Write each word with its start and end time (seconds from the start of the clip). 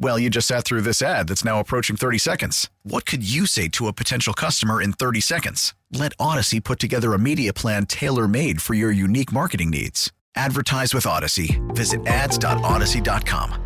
Well, 0.00 0.18
you 0.18 0.30
just 0.30 0.46
sat 0.46 0.64
through 0.64 0.82
this 0.82 1.02
ad 1.02 1.26
that's 1.28 1.44
now 1.44 1.58
approaching 1.58 1.96
30 1.96 2.18
seconds. 2.18 2.70
What 2.84 3.04
could 3.04 3.28
you 3.28 3.46
say 3.46 3.68
to 3.68 3.88
a 3.88 3.92
potential 3.92 4.32
customer 4.32 4.80
in 4.80 4.92
30 4.92 5.20
seconds? 5.20 5.74
Let 5.92 6.12
Odyssey 6.20 6.60
put 6.60 6.78
together 6.78 7.14
a 7.14 7.18
media 7.18 7.52
plan 7.52 7.86
tailor 7.86 8.28
made 8.28 8.62
for 8.62 8.74
your 8.74 8.92
unique 8.92 9.32
marketing 9.32 9.70
needs. 9.70 10.12
Advertise 10.36 10.94
with 10.94 11.04
Odyssey. 11.04 11.60
Visit 11.68 12.06
ads.odyssey.com. 12.06 13.64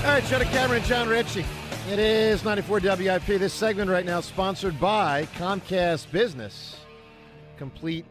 All 0.00 0.06
right, 0.06 0.24
Jenna 0.24 0.44
Cameron 0.46 0.82
John 0.84 1.08
Ritchie. 1.08 1.44
It 1.90 1.98
is 1.98 2.44
94 2.44 2.80
WIP. 2.80 3.26
This 3.26 3.52
segment 3.52 3.90
right 3.90 4.06
now 4.06 4.20
sponsored 4.20 4.78
by 4.78 5.26
Comcast 5.36 6.10
Business. 6.12 6.76
Complete 7.58 8.06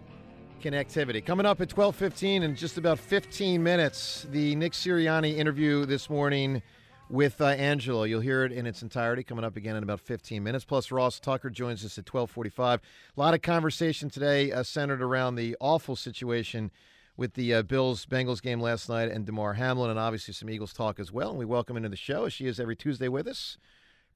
connectivity. 0.59 1.25
Coming 1.25 1.45
up 1.45 1.61
at 1.61 1.69
12:15 1.69 2.43
in 2.43 2.55
just 2.55 2.77
about 2.77 2.99
15 2.99 3.63
minutes, 3.63 4.27
the 4.29 4.55
Nick 4.55 4.73
Sirianni 4.73 5.37
interview 5.37 5.85
this 5.85 6.09
morning 6.09 6.61
with 7.09 7.41
uh, 7.41 7.45
Angelo. 7.45 8.03
You'll 8.03 8.21
hear 8.21 8.43
it 8.43 8.51
in 8.51 8.67
its 8.67 8.81
entirety 8.81 9.23
coming 9.23 9.45
up 9.45 9.55
again 9.55 9.75
in 9.75 9.83
about 9.83 10.01
15 10.01 10.43
minutes. 10.43 10.65
Plus, 10.65 10.91
Ross 10.91 11.19
Tucker 11.19 11.49
joins 11.49 11.83
us 11.85 11.97
at 11.97 12.05
12:45. 12.05 12.75
A 12.75 12.79
lot 13.19 13.33
of 13.33 13.41
conversation 13.41 14.09
today 14.09 14.51
uh, 14.51 14.63
centered 14.63 15.01
around 15.01 15.35
the 15.35 15.55
awful 15.59 15.95
situation 15.95 16.71
with 17.15 17.33
the 17.33 17.53
uh, 17.53 17.61
Bills 17.63 18.05
Bengals 18.05 18.41
game 18.41 18.59
last 18.61 18.89
night 18.89 19.09
and 19.09 19.25
Damar 19.25 19.53
Hamlin, 19.53 19.89
and 19.89 19.99
obviously 19.99 20.33
some 20.33 20.49
Eagles 20.49 20.73
talk 20.73 20.99
as 20.99 21.11
well. 21.11 21.29
And 21.29 21.39
we 21.39 21.45
welcome 21.45 21.77
into 21.77 21.89
the 21.89 21.95
show 21.95 22.25
as 22.25 22.33
she 22.33 22.45
is 22.47 22.59
every 22.59 22.75
Tuesday 22.75 23.07
with 23.07 23.27
us 23.27 23.57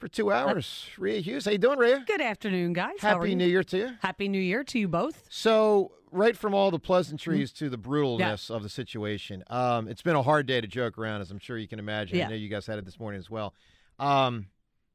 for 0.03 0.09
two 0.09 0.33
hours. 0.33 0.89
Rhea 0.97 1.21
Hughes, 1.21 1.45
how 1.45 1.51
you 1.51 1.57
doing, 1.57 1.79
Rhea? 1.79 2.03
Good 2.05 2.19
afternoon, 2.19 2.73
guys. 2.73 2.95
Happy? 2.99 3.35
New 3.35 3.47
Year 3.47 3.63
to 3.63 3.77
you. 3.77 3.89
Happy 4.01 4.27
New 4.27 4.41
Year 4.41 4.61
to 4.65 4.77
you 4.77 4.89
both. 4.89 5.23
So, 5.29 5.93
right 6.11 6.35
from 6.35 6.53
all 6.53 6.71
the 6.71 6.79
pleasantries 6.79 7.53
Mm-hmm. 7.53 7.65
to 7.65 7.69
the 7.69 7.77
brutalness 7.77 8.51
of 8.51 8.63
the 8.63 8.69
situation, 8.69 9.45
um, 9.47 9.87
it's 9.87 10.01
been 10.01 10.17
a 10.17 10.21
hard 10.21 10.45
day 10.45 10.59
to 10.59 10.67
joke 10.67 10.97
around, 10.97 11.21
as 11.21 11.31
I'm 11.31 11.39
sure 11.39 11.57
you 11.57 11.69
can 11.69 11.79
imagine. 11.79 12.19
I 12.21 12.27
know 12.27 12.35
you 12.35 12.49
guys 12.49 12.67
had 12.67 12.77
it 12.79 12.83
this 12.85 12.99
morning 12.99 13.17
as 13.19 13.29
well. 13.29 13.53
Um, 13.97 14.47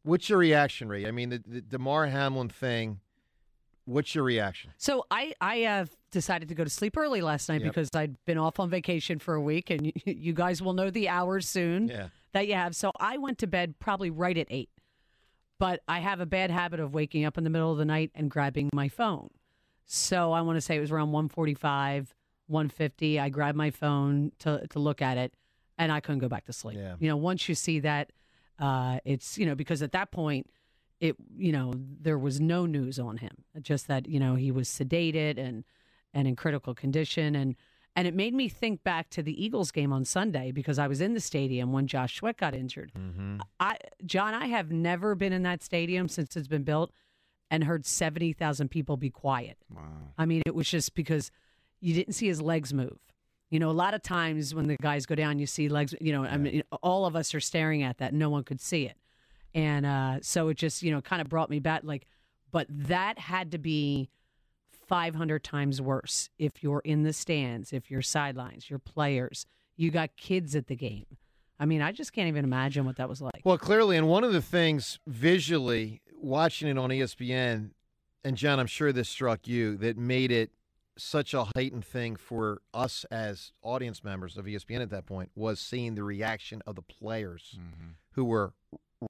what's 0.02 0.28
your 0.28 0.36
reaction, 0.38 0.90
Rhea? 0.90 1.08
I 1.08 1.10
mean, 1.10 1.30
the, 1.30 1.42
the 1.46 1.62
Damar 1.62 2.06
Hamlin 2.08 2.50
thing. 2.50 3.00
What's 3.86 4.14
your 4.14 4.24
reaction? 4.24 4.72
So 4.76 5.06
I 5.10 5.32
I 5.40 5.56
have 5.60 5.88
decided 6.10 6.50
to 6.50 6.54
go 6.54 6.62
to 6.64 6.68
sleep 6.68 6.98
early 6.98 7.22
last 7.22 7.48
night 7.48 7.62
Yep. 7.62 7.70
because 7.70 7.88
I'd 7.94 8.22
been 8.26 8.36
off 8.36 8.60
on 8.60 8.68
vacation 8.68 9.18
for 9.18 9.32
a 9.32 9.40
week, 9.40 9.70
and 9.70 9.86
you, 9.86 9.92
you 10.04 10.34
guys 10.34 10.60
will 10.60 10.74
know 10.74 10.90
the 10.90 11.08
hours 11.08 11.48
soon 11.48 11.88
Yeah. 11.88 12.08
that 12.34 12.46
you 12.46 12.52
have. 12.52 12.76
So 12.76 12.92
I 13.00 13.16
went 13.16 13.38
to 13.38 13.46
bed 13.46 13.76
probably 13.78 14.10
right 14.10 14.36
at 14.36 14.46
eight, 14.50 14.68
but 15.58 15.80
I 15.88 16.00
have 16.00 16.20
a 16.20 16.26
bad 16.26 16.50
habit 16.50 16.80
of 16.80 16.94
waking 16.94 17.24
up 17.24 17.36
in 17.36 17.44
the 17.44 17.50
middle 17.50 17.72
of 17.72 17.78
the 17.78 17.84
night 17.84 18.10
and 18.14 18.30
grabbing 18.30 18.70
my 18.72 18.88
phone. 18.88 19.30
So 19.86 20.32
I 20.32 20.42
want 20.42 20.56
to 20.56 20.60
say 20.60 20.76
it 20.76 20.80
was 20.80 20.90
around 20.90 21.12
145, 21.12 22.14
150. 22.46 23.20
I 23.20 23.28
grabbed 23.28 23.56
my 23.56 23.70
phone 23.70 24.32
to 24.40 24.66
to 24.68 24.78
look 24.78 25.00
at 25.02 25.16
it, 25.16 25.34
and 25.78 25.90
I 25.90 26.00
couldn't 26.00 26.20
go 26.20 26.28
back 26.28 26.44
to 26.46 26.52
sleep. 26.52 26.78
Yeah. 26.78 26.96
You 26.98 27.08
know, 27.08 27.16
once 27.16 27.48
you 27.48 27.54
see 27.54 27.80
that, 27.80 28.12
uh, 28.58 28.98
it's 29.04 29.38
you 29.38 29.46
know 29.46 29.54
because 29.54 29.82
at 29.82 29.92
that 29.92 30.10
point, 30.10 30.48
it 31.00 31.16
you 31.36 31.52
know 31.52 31.72
there 31.76 32.18
was 32.18 32.40
no 32.40 32.66
news 32.66 32.98
on 32.98 33.16
him, 33.16 33.44
just 33.62 33.88
that 33.88 34.06
you 34.06 34.20
know 34.20 34.34
he 34.34 34.50
was 34.50 34.68
sedated 34.68 35.38
and 35.38 35.64
and 36.12 36.28
in 36.28 36.36
critical 36.36 36.74
condition, 36.74 37.34
and 37.34 37.56
and 37.98 38.06
it 38.06 38.14
made 38.14 38.32
me 38.32 38.48
think 38.48 38.84
back 38.84 39.10
to 39.10 39.24
the 39.24 39.44
Eagles 39.44 39.72
game 39.72 39.92
on 39.92 40.04
Sunday 40.04 40.52
because 40.52 40.78
I 40.78 40.86
was 40.86 41.00
in 41.00 41.14
the 41.14 41.20
stadium 41.20 41.72
when 41.72 41.88
Josh 41.88 42.14
Sweat 42.14 42.36
got 42.36 42.54
injured. 42.54 42.92
I 43.58 43.76
John, 44.06 44.34
I 44.34 44.46
have 44.46 44.70
never 44.70 45.16
been 45.16 45.32
in 45.32 45.42
that 45.42 45.64
stadium 45.64 46.08
since 46.08 46.36
it's 46.36 46.46
been 46.46 46.62
built 46.62 46.92
and 47.50 47.64
heard 47.64 47.84
70,000 47.84 48.68
people 48.68 48.96
be 48.96 49.10
quiet. 49.10 49.58
Wow. 49.74 49.82
I 50.16 50.26
mean, 50.26 50.42
it 50.46 50.54
was 50.54 50.68
just 50.68 50.94
because 50.94 51.32
you 51.80 51.92
didn't 51.92 52.14
see 52.14 52.28
his 52.28 52.40
legs 52.40 52.72
move. 52.72 52.98
You 53.50 53.58
know, 53.58 53.68
a 53.68 53.72
lot 53.72 53.94
of 53.94 54.02
times 54.02 54.54
when 54.54 54.68
the 54.68 54.76
guys 54.80 55.04
go 55.04 55.16
down, 55.16 55.40
you 55.40 55.46
see 55.46 55.68
legs, 55.68 55.92
you 56.00 56.12
know, 56.12 56.24
I 56.24 56.36
mean, 56.36 56.62
all 56.84 57.04
of 57.04 57.16
us 57.16 57.34
are 57.34 57.40
staring 57.40 57.82
at 57.82 57.98
that. 57.98 58.14
No 58.14 58.30
one 58.30 58.44
could 58.44 58.60
see 58.60 58.84
it. 58.84 58.96
And 59.54 59.84
uh, 59.84 60.18
so 60.22 60.46
it 60.50 60.56
just, 60.56 60.84
you 60.84 60.92
know, 60.92 61.00
kind 61.00 61.20
of 61.20 61.28
brought 61.28 61.50
me 61.50 61.58
back. 61.58 61.80
Like, 61.82 62.06
but 62.52 62.68
that 62.70 63.18
had 63.18 63.50
to 63.52 63.58
be 63.58 64.08
500 64.88 65.44
times 65.44 65.80
worse 65.80 66.30
if 66.38 66.62
you're 66.62 66.80
in 66.80 67.02
the 67.02 67.12
stands, 67.12 67.72
if 67.72 67.90
you're 67.90 68.02
sidelines, 68.02 68.70
your 68.70 68.78
players, 68.78 69.46
you 69.76 69.90
got 69.90 70.16
kids 70.16 70.56
at 70.56 70.66
the 70.66 70.76
game. 70.76 71.06
I 71.60 71.66
mean, 71.66 71.82
I 71.82 71.92
just 71.92 72.12
can't 72.12 72.28
even 72.28 72.44
imagine 72.44 72.84
what 72.84 72.96
that 72.96 73.08
was 73.08 73.20
like. 73.20 73.40
Well, 73.44 73.58
clearly, 73.58 73.96
and 73.96 74.08
one 74.08 74.24
of 74.24 74.32
the 74.32 74.42
things 74.42 74.98
visually 75.06 76.00
watching 76.16 76.68
it 76.68 76.78
on 76.78 76.90
ESPN, 76.90 77.70
and 78.24 78.36
John, 78.36 78.60
I'm 78.60 78.66
sure 78.66 78.92
this 78.92 79.08
struck 79.08 79.46
you, 79.46 79.76
that 79.78 79.96
made 79.96 80.30
it 80.30 80.50
such 80.96 81.34
a 81.34 81.46
heightened 81.56 81.84
thing 81.84 82.16
for 82.16 82.60
us 82.74 83.04
as 83.10 83.52
audience 83.62 84.02
members 84.02 84.36
of 84.36 84.46
ESPN 84.46 84.82
at 84.82 84.90
that 84.90 85.06
point 85.06 85.30
was 85.34 85.60
seeing 85.60 85.94
the 85.94 86.02
reaction 86.02 86.62
of 86.66 86.74
the 86.74 86.82
players 86.82 87.56
mm-hmm. 87.56 87.90
who 88.12 88.24
were 88.24 88.52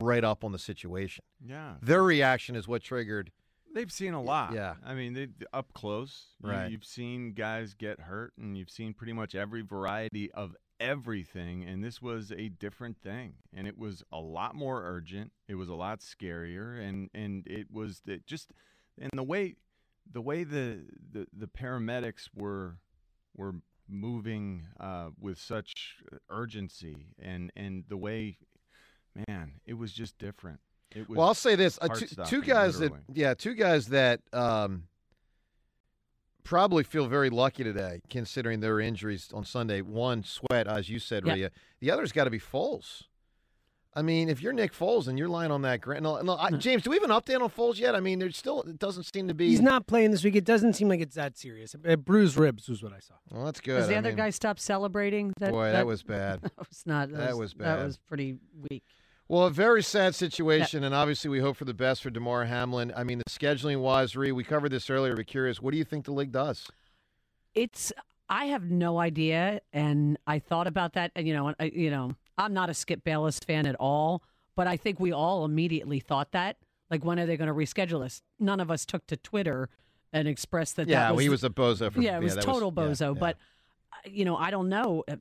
right 0.00 0.24
up 0.24 0.44
on 0.44 0.52
the 0.52 0.58
situation. 0.58 1.24
Yeah. 1.44 1.74
Their 1.82 2.02
reaction 2.02 2.56
is 2.56 2.68
what 2.68 2.82
triggered. 2.82 3.30
They've 3.74 3.92
seen 3.92 4.14
a 4.14 4.22
lot. 4.22 4.54
Yeah. 4.54 4.74
I 4.84 4.94
mean, 4.94 5.12
they 5.12 5.28
up 5.52 5.72
close. 5.74 6.26
you- 6.42 6.48
Right. 6.50 6.70
You've 6.70 6.84
seen 6.84 7.32
guys 7.32 7.74
get 7.74 8.00
hurt, 8.00 8.32
and 8.38 8.56
you've 8.56 8.70
seen 8.70 8.94
pretty 8.94 9.12
much 9.12 9.34
every 9.34 9.62
variety 9.62 10.30
of 10.32 10.56
everything. 10.80 11.64
And 11.64 11.82
this 11.84 12.00
was 12.00 12.32
a 12.32 12.48
different 12.48 12.98
thing, 13.02 13.34
and 13.52 13.66
it 13.66 13.76
was 13.78 14.02
a 14.12 14.18
lot 14.20 14.54
more 14.54 14.82
urgent. 14.84 15.32
It 15.48 15.56
was 15.56 15.68
a 15.68 15.74
lot 15.74 16.00
scarier, 16.00 16.80
and 16.80 17.10
and 17.14 17.46
it 17.46 17.70
was 17.70 18.00
the, 18.04 18.18
just 18.26 18.52
and 18.98 19.10
the 19.14 19.22
way 19.22 19.56
the 20.10 20.20
way 20.22 20.44
the 20.44 20.86
the, 21.12 21.26
the 21.32 21.46
paramedics 21.46 22.28
were 22.34 22.78
were 23.36 23.56
moving 23.88 24.66
uh, 24.80 25.10
with 25.20 25.38
such 25.38 25.96
urgency, 26.30 27.08
and 27.18 27.50
and 27.56 27.84
the 27.88 27.96
way, 27.96 28.38
man, 29.28 29.60
it 29.66 29.74
was 29.74 29.92
just 29.92 30.18
different. 30.18 30.60
It 30.94 31.08
was 31.08 31.16
Well, 31.16 31.26
I'll 31.28 31.34
say 31.34 31.54
this: 31.54 31.78
uh, 31.82 31.88
two, 31.88 32.06
two 32.26 32.42
guys 32.42 32.80
literally. 32.80 33.02
that, 33.08 33.16
yeah, 33.16 33.34
two 33.34 33.54
guys 33.54 33.88
that 33.88 34.20
um, 34.32 34.84
probably 36.44 36.82
feel 36.82 37.06
very 37.06 37.30
lucky 37.30 37.62
today, 37.64 38.00
considering 38.08 38.60
their 38.60 38.80
injuries 38.80 39.30
on 39.34 39.44
Sunday. 39.44 39.82
One, 39.82 40.22
Sweat, 40.24 40.66
as 40.66 40.88
you 40.88 40.98
said, 40.98 41.26
Yeah. 41.26 41.34
Rhea. 41.34 41.50
The 41.80 41.90
other's 41.90 42.12
got 42.12 42.24
to 42.24 42.30
be 42.30 42.40
Foles. 42.40 43.02
I 43.94 44.02
mean, 44.02 44.28
if 44.28 44.40
you're 44.40 44.52
Nick 44.52 44.72
Foles 44.72 45.08
and 45.08 45.18
you're 45.18 45.28
lying 45.28 45.50
on 45.50 45.62
that 45.62 45.80
ground, 45.80 46.04
no, 46.04 46.20
no, 46.20 46.36
I, 46.36 46.50
James, 46.52 46.84
do 46.84 46.90
we 46.90 46.96
have 46.96 47.02
an 47.02 47.10
update 47.10 47.40
on 47.40 47.48
Foles 47.50 47.80
yet? 47.80 47.96
I 47.96 48.00
mean, 48.00 48.18
there's 48.20 48.36
still 48.36 48.62
it 48.62 48.78
doesn't 48.78 49.04
seem 49.12 49.26
to 49.28 49.34
be. 49.34 49.48
He's 49.48 49.60
not 49.60 49.86
playing 49.88 50.12
this 50.12 50.22
week. 50.22 50.36
It 50.36 50.44
doesn't 50.44 50.74
seem 50.74 50.88
like 50.88 51.00
it's 51.00 51.16
that 51.16 51.36
serious. 51.36 51.74
Uh, 51.86 51.96
bruised 51.96 52.36
ribs 52.36 52.68
was 52.68 52.82
what 52.82 52.92
I 52.92 53.00
saw. 53.00 53.14
Well, 53.30 53.44
that's 53.46 53.60
good. 53.60 53.78
Has 53.78 53.88
the 53.88 53.96
I 53.96 53.98
other 53.98 54.10
mean, 54.10 54.16
guy 54.18 54.30
stopped 54.30 54.60
celebrating? 54.60 55.32
That, 55.40 55.50
Boy, 55.50 55.72
that 55.72 55.86
was 55.86 56.02
bad. 56.02 56.40
That 56.42 56.68
was 56.68 56.82
not. 56.86 57.10
That, 57.10 57.16
That 57.18 57.30
was, 57.30 57.54
was 57.56 57.64
That 57.64 57.84
was 57.84 57.98
pretty 57.98 58.36
weak. 58.70 58.84
Well, 59.28 59.44
a 59.44 59.50
very 59.50 59.82
sad 59.82 60.14
situation, 60.14 60.84
and 60.84 60.94
obviously 60.94 61.28
we 61.28 61.40
hope 61.40 61.58
for 61.58 61.66
the 61.66 61.74
best 61.74 62.02
for 62.02 62.08
Damar 62.08 62.46
Hamlin. 62.46 62.92
I 62.96 63.04
mean, 63.04 63.18
the 63.18 63.24
scheduling 63.28 63.80
wise, 63.80 64.16
Rhea, 64.16 64.34
we 64.34 64.42
covered 64.42 64.70
this 64.70 64.88
earlier. 64.88 65.14
But 65.14 65.26
curious, 65.26 65.60
what 65.60 65.72
do 65.72 65.76
you 65.76 65.84
think 65.84 66.06
the 66.06 66.12
league 66.12 66.32
does? 66.32 66.66
It's. 67.54 67.92
I 68.30 68.46
have 68.46 68.70
no 68.70 68.98
idea, 68.98 69.60
and 69.72 70.18
I 70.26 70.38
thought 70.38 70.66
about 70.66 70.94
that. 70.94 71.12
And 71.14 71.26
you 71.26 71.34
know, 71.34 71.54
I, 71.60 71.64
you 71.64 71.90
know, 71.90 72.14
I'm 72.38 72.54
not 72.54 72.70
a 72.70 72.74
Skip 72.74 73.04
Bayless 73.04 73.38
fan 73.38 73.66
at 73.66 73.74
all, 73.76 74.22
but 74.56 74.66
I 74.66 74.76
think 74.76 74.98
we 74.98 75.12
all 75.12 75.44
immediately 75.44 76.00
thought 76.00 76.32
that. 76.32 76.56
Like, 76.90 77.04
when 77.04 77.18
are 77.18 77.26
they 77.26 77.36
going 77.36 77.48
to 77.48 77.54
reschedule 77.54 78.02
us? 78.02 78.22
None 78.40 78.60
of 78.60 78.70
us 78.70 78.86
took 78.86 79.06
to 79.08 79.16
Twitter 79.18 79.68
and 80.10 80.26
expressed 80.26 80.76
that. 80.76 80.88
yeah, 80.88 81.00
that 81.00 81.06
well, 81.08 81.16
was, 81.16 81.22
he 81.24 81.28
was 81.28 81.44
a 81.44 81.50
bozo. 81.50 81.92
For, 81.92 82.00
yeah, 82.00 82.16
it 82.16 82.22
was 82.22 82.34
that 82.34 82.44
total 82.44 82.72
yeah, 82.74 82.82
bozo. 82.82 83.14
yeah. 83.14 83.20
But 83.20 83.36
uh, 83.92 84.08
you 84.10 84.24
know, 84.24 84.36
I 84.36 84.50
don't 84.50 84.70
know. 84.70 85.04
uh, 85.06 85.16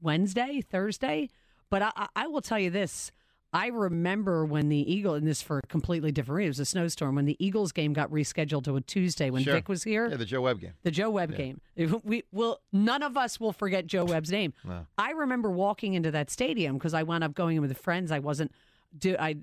Wednesday, 0.00 0.60
Thursday, 0.60 1.28
but 1.70 1.82
I, 1.82 1.92
I- 1.96 2.08
I 2.16 2.26
will 2.28 2.40
tell 2.42 2.58
you 2.58 2.70
this: 2.70 3.12
I 3.54 3.66
remember 3.66 4.46
when 4.46 4.70
the 4.70 4.92
Eagle, 4.92 5.14
and 5.14 5.26
this 5.26 5.42
for 5.42 5.58
a 5.58 5.62
completely 5.66 6.10
different 6.10 6.36
reason, 6.38 6.46
it 6.46 6.50
was 6.50 6.58
a 6.60 6.64
snowstorm, 6.64 7.16
when 7.16 7.26
the 7.26 7.36
Eagles 7.44 7.70
game 7.72 7.92
got 7.92 8.10
rescheduled 8.10 8.64
to 8.64 8.76
a 8.76 8.80
Tuesday 8.80 9.28
when 9.28 9.42
Sure. 9.42 9.52
Vic 9.54 9.68
was 9.68 9.84
here. 9.84 10.08
Yeah, 10.08 10.16
the 10.16 10.24
Joe 10.24 10.40
Webb 10.40 10.60
game. 10.60 10.72
The 10.82 10.90
Joe 10.90 11.10
Webb 11.10 11.36
game. 11.36 11.60
We 12.04 12.24
will 12.32 12.60
none 12.72 13.02
of 13.02 13.16
us 13.16 13.38
will 13.38 13.52
forget 13.52 13.86
Joe 13.86 14.04
Webb's 14.04 14.30
name. 14.30 14.54
No. 14.64 14.86
I 14.96 15.10
remember 15.10 15.50
walking 15.50 15.94
into 15.94 16.10
that 16.12 16.30
stadium 16.30 16.78
because 16.78 16.94
I 16.94 17.02
wound 17.02 17.24
up 17.24 17.34
going 17.34 17.56
in 17.56 17.62
with 17.62 17.76
friends. 17.76 18.10
I 18.10 18.20
wasn't 18.20 18.52
do 18.96 19.16
I 19.18 19.36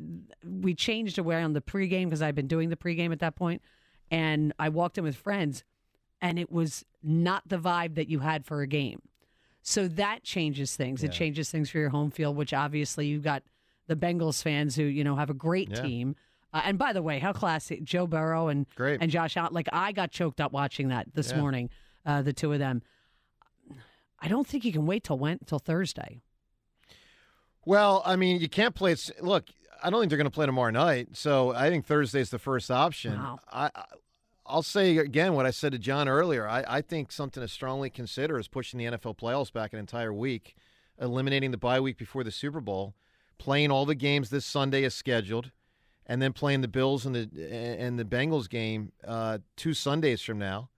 we 0.44 0.74
changed 0.74 1.20
away 1.20 1.42
on 1.42 1.54
the 1.54 1.62
pregame 1.62 2.06
because 2.06 2.22
I'd 2.22 2.36
been 2.36 2.48
doing 2.48 2.70
the 2.70 2.76
pregame 2.76 3.12
at 3.12 3.20
that 3.20 3.36
point, 3.36 3.62
and 4.10 4.54
I 4.58 4.70
walked 4.70 4.98
in 4.98 5.04
with 5.04 5.16
friends, 5.16 5.64
and 6.22 6.40
it 6.40 6.52
was 6.52 6.84
not 7.04 7.44
the 7.48 7.58
vibe 7.58 7.96
that 7.96 8.10
you 8.10 8.20
had 8.20 8.46
for 8.46 8.62
a 8.62 8.68
game. 8.68 9.02
So 9.62 9.88
that 9.90 10.24
changes 10.24 10.76
things. 10.76 11.04
It 11.04 11.12
changes 11.12 11.52
things 11.52 11.70
for 11.70 11.78
your 11.80 11.90
home 11.90 12.10
field, 12.12 12.36
which 12.38 12.54
obviously 12.54 13.06
you've 13.08 13.24
got 13.24 13.44
the 13.90 13.96
Bengals 13.98 14.42
fans 14.42 14.76
who 14.78 14.84
you 14.84 15.04
know 15.04 15.18
have 15.18 15.30
a 15.30 15.34
great 15.34 15.70
Yeah. 15.72 15.82
team. 15.82 16.16
Uh, 16.54 16.62
and 16.64 16.78
by 16.80 16.94
the 16.94 17.02
way, 17.02 17.20
how 17.20 17.32
classy 17.34 17.80
Joe 17.84 18.08
Burrow 18.08 18.48
and 18.48 18.66
Great. 18.76 19.02
and 19.02 19.12
Josh 19.12 19.36
Allen. 19.38 19.54
Like 19.54 19.68
I 19.74 19.92
got 19.92 20.12
choked 20.12 20.40
up 20.42 20.52
watching 20.54 20.88
that 20.88 21.08
this 21.14 21.32
Yeah. 21.32 21.40
morning. 21.42 21.70
Uh, 22.06 22.22
the 22.22 22.34
two 22.34 22.54
of 22.54 22.60
them. 22.60 22.82
I 24.20 24.28
don't 24.28 24.48
think 24.48 24.66
you 24.66 24.72
can 24.72 24.86
wait 24.86 25.04
till 25.04 25.18
when 25.18 25.40
till 25.46 25.60
Thursday. 25.60 26.22
Well, 27.66 28.02
I 28.06 28.16
mean, 28.16 28.40
you 28.40 28.50
can't 28.50 28.74
play. 28.76 28.94
it. 28.94 29.12
Look, 29.22 29.46
I 29.84 29.90
don't 29.90 30.00
think 30.02 30.10
they're 30.10 30.18
going 30.18 30.26
to 30.26 30.32
play 30.32 30.46
tomorrow 30.46 30.72
night. 30.72 31.10
So 31.14 31.54
I 31.54 31.70
think 31.70 31.86
Thursday's 31.86 32.30
the 32.30 32.40
first 32.40 32.72
option. 32.72 33.14
Wow. 33.18 33.40
I, 33.52 33.70
I, 33.76 33.84
I'll 34.46 34.64
say 34.64 34.98
again 34.98 35.34
what 35.36 35.46
I 35.46 35.52
said 35.52 35.74
to 35.74 35.78
John 35.80 36.08
earlier. 36.10 36.48
I, 36.48 36.64
I 36.68 36.82
think 36.82 37.12
something 37.12 37.42
to 37.42 37.48
strongly 37.48 37.90
consider 37.90 38.40
is 38.40 38.48
pushing 38.48 38.78
the 38.80 38.86
NFL 38.86 39.18
playoffs 39.18 39.54
back 39.54 39.74
an 39.74 39.80
entire 39.80 40.12
week, 40.14 40.56
eliminating 41.00 41.52
the 41.52 41.58
bye 41.58 41.80
week 41.80 41.98
before 41.98 42.24
the 42.24 42.32
Super 42.32 42.60
Bowl, 42.60 42.96
playing 43.40 43.72
all 43.72 43.86
the 43.88 43.96
games 43.96 44.30
this 44.30 44.46
Sunday 44.46 44.84
as 44.84 44.94
scheduled, 44.94 45.52
and 46.06 46.22
then 46.22 46.34
playing 46.34 46.62
the 46.62 46.68
Bills 46.68 47.06
and 47.06 47.16
the 47.16 47.30
and 47.80 47.98
the 47.98 48.06
Bengals 48.06 48.48
game 48.50 48.92
uh, 49.08 49.40
two 49.56 49.74
Sundays 49.74 50.22
from 50.22 50.38
now. 50.38 50.70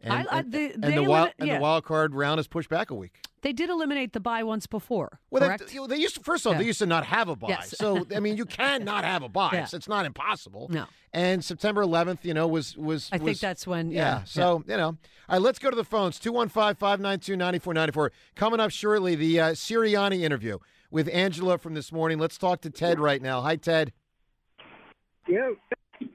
And, 0.00 0.12
I- 0.12 0.36
I- 0.36 0.38
and- 0.40 0.54
and 0.54 0.96
the 0.96 1.02
wild 1.02 1.32
and 1.38 1.48
yeah. 1.48 1.56
the 1.56 1.60
wild 1.62 1.84
card 1.84 2.14
round 2.14 2.38
is 2.40 2.46
pushed 2.46 2.68
back 2.68 2.90
a 2.90 2.94
week. 2.94 3.18
They 3.42 3.52
did 3.52 3.70
eliminate 3.70 4.12
the 4.12 4.20
bye 4.20 4.42
once 4.42 4.66
before. 4.66 5.20
Well, 5.30 5.42
correct? 5.42 5.68
they, 5.68 5.74
you 5.74 5.80
know, 5.80 5.86
they 5.86 5.96
used 5.98 6.16
to, 6.16 6.20
first 6.20 6.44
of 6.44 6.48
all, 6.48 6.54
Yeah. 6.54 6.60
they 6.60 6.66
used 6.66 6.80
to 6.80 6.86
not 6.86 7.04
have 7.06 7.28
a 7.28 7.36
bye. 7.36 7.48
Yes. 7.50 7.74
So 7.78 8.04
I 8.14 8.18
mean, 8.20 8.36
you 8.36 8.44
can 8.60 8.84
not 8.84 9.04
have 9.04 9.22
a 9.22 9.28
bye. 9.28 9.50
Yeah. 9.52 9.64
So 9.66 9.76
It's 9.76 9.88
not 9.88 10.04
impossible. 10.04 10.66
No. 10.70 10.86
And 11.12 11.44
September 11.44 11.82
11th, 11.82 12.24
you 12.24 12.34
know, 12.34 12.46
was 12.48 12.76
was. 12.76 13.08
I 13.12 13.18
think 13.18 13.38
that's 13.38 13.66
when. 13.66 13.90
Yeah. 13.90 14.18
Yeah. 14.18 14.24
So 14.24 14.62
you 14.66 14.76
know, 14.76 14.86
all 14.88 14.96
right. 15.30 15.40
Let's 15.40 15.58
go 15.58 15.70
to 15.70 15.76
the 15.76 15.84
phones. 15.84 16.18
215-592-9494. 16.20 18.10
Coming 18.34 18.60
up 18.60 18.70
shortly, 18.70 19.14
the 19.14 19.40
uh, 19.40 19.50
Sirianni 19.52 20.22
interview 20.22 20.58
with 20.90 21.08
Angelo 21.12 21.58
from 21.58 21.74
this 21.74 21.92
morning. 21.92 22.18
Let's 22.18 22.38
talk 22.38 22.60
to 22.62 22.70
Ted 22.70 22.98
right 22.98 23.20
now. 23.20 23.40
Hi, 23.40 23.56
Ted. 23.56 23.92
Yeah. 25.28 25.50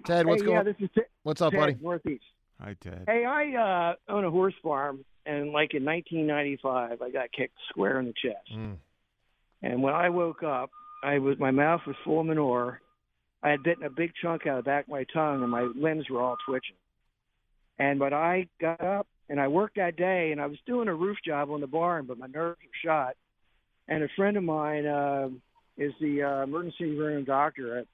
Ted, 0.05 0.25
what's 0.25 0.41
hey, 0.41 0.45
going? 0.45 0.57
Yeah, 0.57 0.63
this 0.63 0.75
is 0.79 0.89
Ted, 0.93 1.05
What's 1.23 1.41
up, 1.41 1.51
Ted, 1.51 1.59
buddy? 1.59 1.75
Northeast. 1.81 2.23
Hi, 2.61 2.75
Ted. 2.79 3.03
Hey, 3.07 3.25
I 3.25 3.93
uh, 4.09 4.13
own 4.13 4.23
a 4.23 4.31
horse 4.31 4.53
farm, 4.61 5.03
and 5.25 5.51
like 5.51 5.73
in 5.73 5.83
1995, 5.83 7.01
I 7.01 7.09
got 7.09 7.31
kicked 7.31 7.55
square 7.69 7.99
in 7.99 8.05
the 8.05 8.13
chest. 8.13 8.51
Mm. 8.55 8.75
And 9.63 9.83
when 9.83 9.93
I 9.93 10.09
woke 10.09 10.43
up, 10.43 10.69
I 11.03 11.19
was 11.19 11.37
my 11.39 11.51
mouth 11.51 11.81
was 11.87 11.95
full 12.03 12.21
of 12.21 12.27
manure. 12.27 12.81
I 13.43 13.49
had 13.49 13.63
bitten 13.63 13.83
a 13.83 13.89
big 13.89 14.11
chunk 14.21 14.45
out 14.45 14.59
of 14.59 14.65
the 14.65 14.69
back 14.69 14.85
of 14.85 14.89
my 14.89 15.05
tongue, 15.13 15.41
and 15.41 15.51
my 15.51 15.61
limbs 15.61 16.05
were 16.09 16.21
all 16.21 16.37
twitching. 16.47 16.75
And 17.79 17.97
but 17.97 18.13
I 18.13 18.47
got 18.59 18.81
up 18.81 19.07
and 19.29 19.39
I 19.39 19.47
worked 19.47 19.77
that 19.77 19.95
day, 19.95 20.31
and 20.31 20.41
I 20.41 20.45
was 20.45 20.59
doing 20.67 20.87
a 20.87 20.93
roof 20.93 21.17
job 21.25 21.49
on 21.49 21.61
the 21.61 21.67
barn, 21.67 22.05
but 22.05 22.19
my 22.19 22.27
nerves 22.27 22.59
were 22.61 22.89
shot. 22.89 23.15
And 23.91 24.03
a 24.05 24.07
friend 24.15 24.37
of 24.37 24.43
mine 24.43 24.85
uh, 24.85 25.27
is 25.77 25.91
the 25.99 26.23
uh, 26.23 26.43
emergency 26.43 26.95
room 26.95 27.25
doctor 27.25 27.77
at 27.79 27.87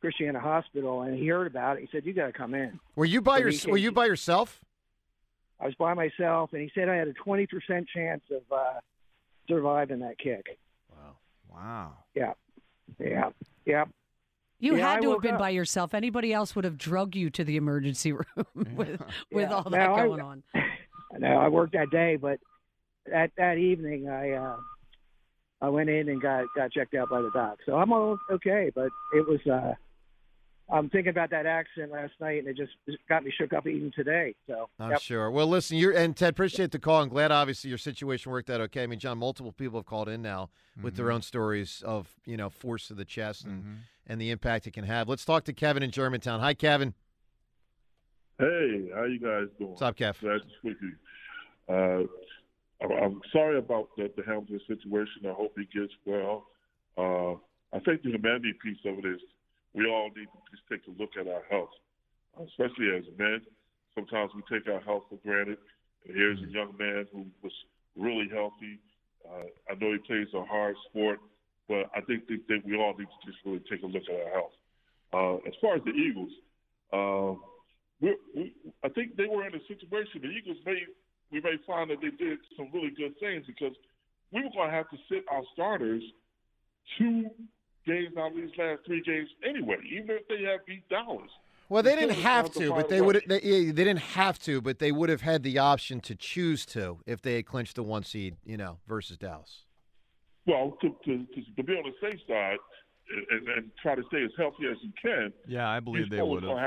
Christiana 0.00 0.38
Hospital, 0.38 1.02
and 1.02 1.18
he 1.18 1.26
heard 1.26 1.48
about 1.48 1.76
it. 1.76 1.80
He 1.80 1.88
said, 1.90 2.06
"You 2.06 2.12
got 2.12 2.26
to 2.26 2.32
come 2.32 2.54
in." 2.54 2.78
Were 2.94 3.04
you 3.04 3.20
by 3.20 3.38
So 3.38 3.40
your? 3.40 3.50
he 3.50 3.70
Were 3.72 3.76
you 3.76 3.90
by 3.90 4.06
yourself? 4.06 4.64
I 5.58 5.66
was 5.66 5.74
by 5.74 5.92
myself, 5.92 6.52
and 6.52 6.62
he 6.62 6.70
said 6.72 6.88
I 6.88 6.94
had 6.94 7.08
a 7.08 7.14
20% 7.14 7.48
chance 7.92 8.22
of 8.30 8.42
uh, 8.56 8.74
surviving 9.48 9.98
that 10.00 10.18
kick. 10.18 10.56
Wow. 10.88 11.16
Wow! 11.52 11.92
Yeah, 12.14 12.34
yeah, 13.00 13.30
yeah. 13.66 13.84
You 14.60 14.76
Yeah, 14.76 14.92
had 14.92 15.02
to 15.02 15.10
have 15.10 15.20
been 15.20 15.34
up. 15.34 15.40
by 15.40 15.50
yourself. 15.50 15.94
Anybody 15.94 16.32
else 16.32 16.54
would 16.54 16.64
have 16.64 16.78
drugged 16.78 17.16
you 17.16 17.28
to 17.30 17.42
the 17.42 17.56
emergency 17.56 18.12
room 18.12 18.46
with 18.54 19.00
with 19.32 19.48
Yeah. 19.50 19.52
all 19.52 19.64
that 19.64 19.70
Now, 19.70 19.94
I- 19.96 20.06
going 20.06 20.20
on. 20.20 20.42
I 20.54 21.18
know 21.18 21.36
I 21.38 21.48
worked 21.48 21.72
that 21.72 21.90
day, 21.90 22.14
but 22.14 22.38
that 23.06 23.32
that 23.36 23.58
evening 23.58 24.08
I 24.08 24.30
uh, 24.32 24.56
I 25.64 25.68
went 25.70 25.88
in 25.88 26.10
and 26.10 26.20
got 26.20 26.44
got 26.54 26.72
checked 26.72 26.94
out 26.94 27.08
by 27.08 27.22
the 27.22 27.30
doc. 27.32 27.58
So 27.64 27.76
I'm 27.76 27.90
all 27.90 28.18
okay, 28.30 28.70
but 28.74 28.88
it 29.14 29.26
was. 29.26 29.40
Uh, 29.50 29.72
I'm 30.70 30.88
thinking 30.90 31.10
about 31.10 31.30
that 31.30 31.46
accident 31.46 31.92
last 31.92 32.12
night, 32.20 32.38
and 32.38 32.48
it 32.48 32.56
just 32.56 32.72
got 33.08 33.24
me 33.24 33.30
shook 33.38 33.52
up 33.54 33.66
even 33.66 33.90
today. 33.94 34.34
So 34.46 34.68
I'm 34.78 34.92
yep. 34.92 35.00
sure. 35.00 35.30
Well, 35.30 35.46
listen, 35.46 35.78
you're 35.78 35.92
and 35.92 36.14
Ted, 36.14 36.30
appreciate 36.30 36.70
the 36.70 36.78
call. 36.78 37.02
I'm 37.02 37.08
glad, 37.08 37.32
obviously, 37.32 37.68
your 37.70 37.78
situation 37.78 38.30
worked 38.30 38.50
out 38.50 38.60
okay. 38.62 38.82
I 38.82 38.86
mean, 38.86 38.98
John, 38.98 39.16
multiple 39.16 39.52
people 39.52 39.78
have 39.78 39.86
called 39.86 40.08
in 40.10 40.20
now 40.20 40.50
with 40.82 40.96
their 40.96 41.06
Mhm. 41.06 41.14
own 41.14 41.22
stories 41.22 41.82
of 41.82 42.14
you 42.26 42.36
know 42.36 42.50
force 42.50 42.88
to 42.88 42.94
the 42.94 43.04
chest 43.06 43.44
and 43.44 43.64
Mhm. 43.64 43.76
and 44.06 44.20
the 44.20 44.30
impact 44.30 44.66
it 44.66 44.72
can 44.72 44.84
have. 44.84 45.08
Let's 45.08 45.24
talk 45.24 45.44
to 45.44 45.54
Kevin 45.54 45.82
in 45.82 45.90
Germantown. 45.90 46.40
Hi, 46.40 46.52
Kevin. 46.52 46.92
Hey, 48.38 48.90
how 48.94 49.04
you 49.04 49.18
guys 49.18 49.48
doing? 49.58 49.70
What's 49.70 49.82
up, 49.82 49.96
Kev? 49.96 50.20
Glad 50.20 50.42
to 50.42 50.48
speak 50.58 50.78
to 50.78 50.86
you. 50.86 50.96
Uh, 51.66 52.06
I'm, 52.92 53.20
sorry 53.32 53.58
about 53.58 53.88
the, 53.96 54.10
the 54.16 54.22
Hamilton 54.24 54.60
situation. 54.66 55.26
I 55.26 55.32
hope 55.32 55.52
he 55.56 55.64
gets 55.78 55.92
well. 56.04 56.46
Uh, 56.96 57.32
I 57.74 57.80
think 57.80 58.02
the 58.02 58.10
humanity 58.10 58.52
piece 58.62 58.78
of 58.84 58.98
it 58.98 59.06
is 59.06 59.20
we 59.74 59.86
all 59.88 60.10
need 60.14 60.26
to 60.26 60.40
just 60.50 60.62
take 60.70 60.82
a 60.86 61.00
look 61.00 61.10
at 61.18 61.26
our 61.26 61.42
health, 61.50 61.74
especially 62.38 62.94
as 62.96 63.04
men. 63.18 63.40
Sometimes 63.94 64.30
we 64.34 64.42
take 64.50 64.68
our 64.68 64.80
health 64.80 65.04
for 65.08 65.16
granted. 65.24 65.58
And 66.06 66.16
here's 66.16 66.38
a 66.38 66.50
young 66.50 66.74
man 66.78 67.06
who 67.12 67.26
was 67.42 67.52
really 67.96 68.28
healthy. 68.32 68.78
Uh, 69.24 69.48
I 69.70 69.74
know 69.74 69.92
he 69.92 69.98
plays 69.98 70.28
a 70.34 70.44
hard 70.44 70.76
sport, 70.90 71.18
but 71.68 71.90
I 71.96 72.00
think 72.02 72.26
that, 72.28 72.40
that 72.48 72.60
we 72.64 72.76
all 72.76 72.94
need 72.96 73.08
to 73.08 73.26
just 73.26 73.38
really 73.44 73.62
take 73.70 73.82
a 73.82 73.86
look 73.86 74.02
at 74.08 74.14
our 74.14 74.32
health. 74.32 74.54
Uh, 75.12 75.36
as 75.48 75.54
far 75.60 75.76
as 75.76 75.82
the 75.84 75.92
Eagles, 75.92 76.32
uh, 76.92 77.34
we, 78.00 78.52
I 78.82 78.88
think 78.90 79.16
they 79.16 79.26
were 79.26 79.46
in 79.46 79.54
a 79.54 79.62
situation. 79.66 80.20
The 80.22 80.28
Eagles 80.28 80.58
may 80.66 80.84
we 81.30 81.40
may 81.40 81.56
find 81.66 81.90
that 81.90 82.00
they 82.00 82.10
did 82.10 82.38
some 82.56 82.68
really 82.72 82.90
good 82.96 83.18
things 83.20 83.44
because 83.46 83.74
we 84.32 84.42
were 84.42 84.50
going 84.50 84.70
to 84.70 84.74
have 84.74 84.88
to 84.90 84.96
sit 85.10 85.24
our 85.30 85.42
starters 85.52 86.02
two 86.98 87.30
games 87.86 88.16
out 88.18 88.30
of 88.30 88.36
these 88.36 88.50
last 88.58 88.80
three 88.86 89.02
games 89.02 89.28
anyway, 89.46 89.76
even 89.90 90.10
if 90.10 90.28
they 90.28 90.42
had 90.42 90.64
beat 90.66 90.88
Dallas. 90.88 91.30
Well, 91.68 91.82
they 91.82 91.96
didn't 91.96 92.16
have 92.16 92.46
have 92.46 92.52
to 92.52 92.58
to, 92.60 92.70
but 92.70 92.88
they 92.88 93.00
would. 93.00 93.22
They, 93.26 93.40
yeah, 93.42 93.72
they 93.72 93.84
didn't 93.84 93.96
have 93.98 94.38
to, 94.40 94.60
but 94.60 94.78
they 94.78 94.92
would 94.92 95.08
have 95.08 95.22
had 95.22 95.42
the 95.42 95.58
option 95.58 96.00
to 96.00 96.14
choose 96.14 96.66
to 96.66 96.98
if 97.06 97.22
they 97.22 97.36
had 97.36 97.46
clinched 97.46 97.76
the 97.76 97.82
one 97.82 98.02
seed, 98.04 98.36
you 98.44 98.58
know, 98.58 98.78
versus 98.86 99.16
Dallas. 99.16 99.64
Well, 100.46 100.76
to, 100.82 100.88
to, 100.88 101.24
to, 101.24 101.54
to 101.56 101.62
be 101.62 101.72
on 101.72 101.84
the 101.84 102.10
safe 102.10 102.20
side 102.28 102.58
and, 103.10 103.26
and, 103.30 103.48
and 103.48 103.70
try 103.82 103.94
to 103.94 104.02
stay 104.08 104.22
as 104.22 104.30
healthy 104.36 104.66
as 104.70 104.76
you 104.82 104.92
can, 105.00 105.32
Yeah, 105.48 105.68
I 105.68 105.80
believe 105.80 106.10
they 106.10 106.20
would 106.20 106.42
going 106.42 106.58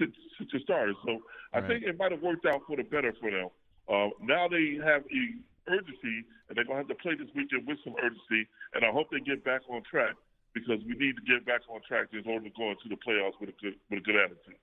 to 0.00 0.04
have. 0.06 0.14
have 0.38 0.48
to 0.48 0.60
starters. 0.60 0.96
So 1.04 1.20
I 1.52 1.60
Right. 1.60 1.68
think 1.68 1.84
it 1.84 1.98
might 1.98 2.10
have 2.12 2.22
worked 2.22 2.46
out 2.46 2.62
for 2.66 2.76
the 2.76 2.82
better 2.82 3.12
for 3.20 3.30
them. 3.30 3.48
Uh, 3.88 4.08
now 4.20 4.48
they 4.48 4.76
have 4.82 5.04
a 5.06 5.70
urgency, 5.70 6.24
and 6.48 6.56
they're 6.56 6.64
going 6.64 6.82
to 6.82 6.88
have 6.88 6.88
to 6.88 6.94
play 6.96 7.14
this 7.14 7.28
weekend 7.34 7.66
with 7.66 7.78
some 7.84 7.94
urgency. 8.02 8.48
And 8.74 8.84
I 8.84 8.90
hope 8.90 9.10
they 9.10 9.20
get 9.20 9.44
back 9.44 9.62
on 9.68 9.82
track 9.82 10.14
because 10.54 10.80
we 10.84 10.94
need 10.96 11.16
to 11.16 11.22
get 11.22 11.44
back 11.44 11.60
on 11.68 11.80
track 11.86 12.08
in 12.12 12.26
order 12.26 12.48
to 12.48 12.54
go 12.56 12.70
into 12.70 12.88
the 12.88 12.96
playoffs 12.96 13.38
with 13.40 13.50
a 13.50 13.54
good 13.60 13.74
with 13.90 14.00
a 14.00 14.02
good 14.02 14.16
attitude. 14.16 14.56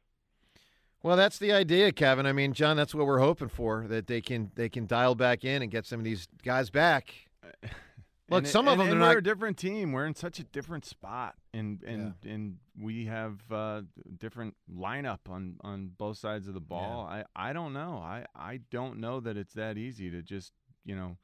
Well, 1.04 1.16
that's 1.16 1.38
the 1.38 1.54
idea, 1.54 1.92
Kevin. 1.92 2.26
I 2.26 2.34
mean, 2.34 2.54
John, 2.54 2.76
that's 2.76 2.96
what 2.96 3.06
we're 3.06 3.20
hoping 3.20 3.50
for 3.50 3.86
that 3.88 4.08
they 4.08 4.22
can 4.22 4.52
they 4.56 4.70
can 4.70 4.86
dial 4.88 5.16
back 5.16 5.46
in 5.46 5.62
and 5.62 5.72
get 5.72 5.86
some 5.86 6.00
of 6.00 6.04
these 6.06 6.28
guys 6.44 6.70
back. 6.70 7.14
Look, 8.30 8.40
And- 8.40 8.48
some 8.48 8.68
of 8.68 8.74
and- 8.74 8.82
them 8.82 8.88
and 8.94 9.02
they're 9.02 9.08
we're 9.10 9.14
not. 9.16 9.18
a 9.20 9.22
different 9.22 9.58
team. 9.58 9.94
We're 9.94 10.06
in 10.06 10.16
such 10.16 10.40
a 10.40 10.44
different 10.44 10.84
spot, 10.86 11.36
and 11.54 11.82
and 11.84 12.14
and 12.26 12.58
we 12.78 13.06
have 13.06 13.40
uh, 13.52 13.84
different 14.18 14.56
lineup 14.70 15.30
on 15.30 15.58
on 15.62 15.88
both 15.98 16.18
sides 16.18 16.48
of 16.48 16.54
the 16.54 16.60
ball. 16.60 17.06
I 17.06 17.24
I 17.36 17.54
don't 17.54 17.72
know. 17.74 17.98
I 18.04 18.26
I 18.36 18.58
don't 18.70 19.00
know 19.00 19.20
that 19.22 19.38
it's 19.38 19.54
that 19.54 19.78
easy 19.78 20.10
to 20.10 20.22
just 20.22 20.52
you 20.84 20.94
know 20.96 21.18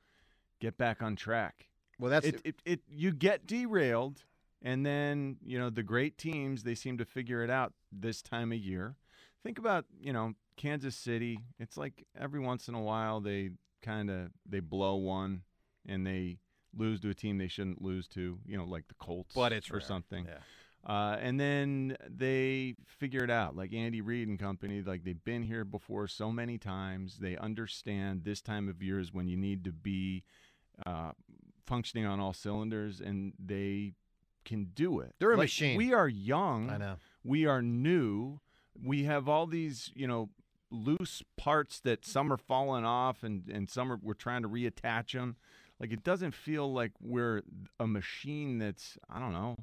get 0.62 0.78
back 0.78 1.02
on 1.02 1.16
track. 1.18 1.68
Well, 2.00 2.10
that's 2.10 2.26
it. 2.26 2.42
It, 2.46 2.62
it 2.66 2.82
you 2.90 3.12
get 3.12 3.46
derailed, 3.46 4.24
and 4.62 4.86
then 4.86 5.38
you 5.44 5.60
know 5.60 5.70
the 5.70 5.84
great 5.84 6.18
teams 6.18 6.64
they 6.64 6.76
seem 6.76 6.98
to 7.00 7.06
figure 7.06 7.44
it 7.44 7.50
out 7.50 7.74
this 7.92 8.22
time 8.22 8.54
of 8.54 8.60
year. 8.60 8.96
Think 9.44 9.60
about 9.60 9.86
you 10.00 10.14
know 10.14 10.36
Kansas 10.56 10.96
City. 10.96 11.40
It's 11.60 11.76
like 11.76 12.06
every 12.18 12.40
once 12.40 12.70
in 12.70 12.76
a 12.76 12.82
while 12.82 13.20
they 13.20 13.50
kind 13.82 14.10
of 14.10 14.30
they 14.46 14.62
blow 14.62 14.96
one 14.96 15.42
and 15.86 16.08
they 16.08 16.38
lose 16.78 17.00
to 17.02 17.10
a 17.10 17.14
team 17.14 17.38
they 17.38 17.48
shouldn't 17.48 17.82
lose 17.82 18.08
to. 18.10 18.40
You 18.46 18.58
know, 18.58 18.66
like 18.66 18.88
the 18.88 18.96
Colts, 18.96 19.34
But 19.36 19.54
it's 19.54 19.70
or 19.70 19.76
rare. 19.76 19.82
something. 19.82 20.26
Yeah. 20.26 20.38
Uh, 20.86 21.18
and 21.22 21.40
then 21.40 21.96
they 22.10 22.76
figure 22.86 23.24
it 23.24 23.30
out, 23.30 23.56
like 23.56 23.74
Andy 23.74 24.02
Reid 24.02 24.28
and 24.28 24.38
company. 24.38 24.82
Like 24.82 25.06
they've 25.06 25.24
been 25.24 25.44
here 25.44 25.64
before 25.64 26.08
so 26.08 26.30
many 26.32 26.58
times. 26.58 27.20
They 27.20 27.38
understand 27.38 28.26
this 28.26 28.42
time 28.42 28.68
of 28.68 28.84
year 28.84 29.00
is 29.00 29.14
when 29.14 29.28
you 29.30 29.38
need 29.38 29.64
to 29.64 29.72
be 29.72 30.24
uh, 30.86 31.12
functioning 31.66 32.06
on 32.06 32.20
all 32.20 32.34
cylinders, 32.34 33.00
and 33.00 33.32
they 33.44 33.94
can 34.44 34.72
do 34.76 35.00
it. 35.00 35.16
They're 35.20 35.32
a 35.32 35.38
Like, 35.38 35.46
machine. 35.46 35.78
We 35.78 35.94
are 35.94 36.10
young. 36.10 36.70
I 36.70 36.78
know. 36.78 36.96
We 37.24 37.46
are 37.46 37.62
new. 37.62 38.42
We 38.84 39.04
have 39.06 39.30
all 39.30 39.46
these, 39.48 39.90
you 39.96 40.06
know, 40.08 40.32
loose 40.70 41.24
parts 41.38 41.80
that 41.82 42.06
some 42.06 42.34
are 42.34 42.38
falling 42.38 42.84
off 42.84 43.22
and 43.24 43.48
and 43.48 43.70
some 43.70 43.90
are 43.92 44.00
we're 44.02 44.16
trying 44.16 44.42
to 44.42 44.50
reattach 44.50 45.14
them. 45.14 45.38
Like 45.84 45.92
it 45.92 46.06
doesn't 46.06 46.34
feel 46.34 46.72
like 46.72 46.94
we're 47.02 47.42
a 47.78 47.86
machine 47.86 48.58
that's 48.58 48.98
I 49.10 49.20
don't 49.20 49.34
know 49.34 49.58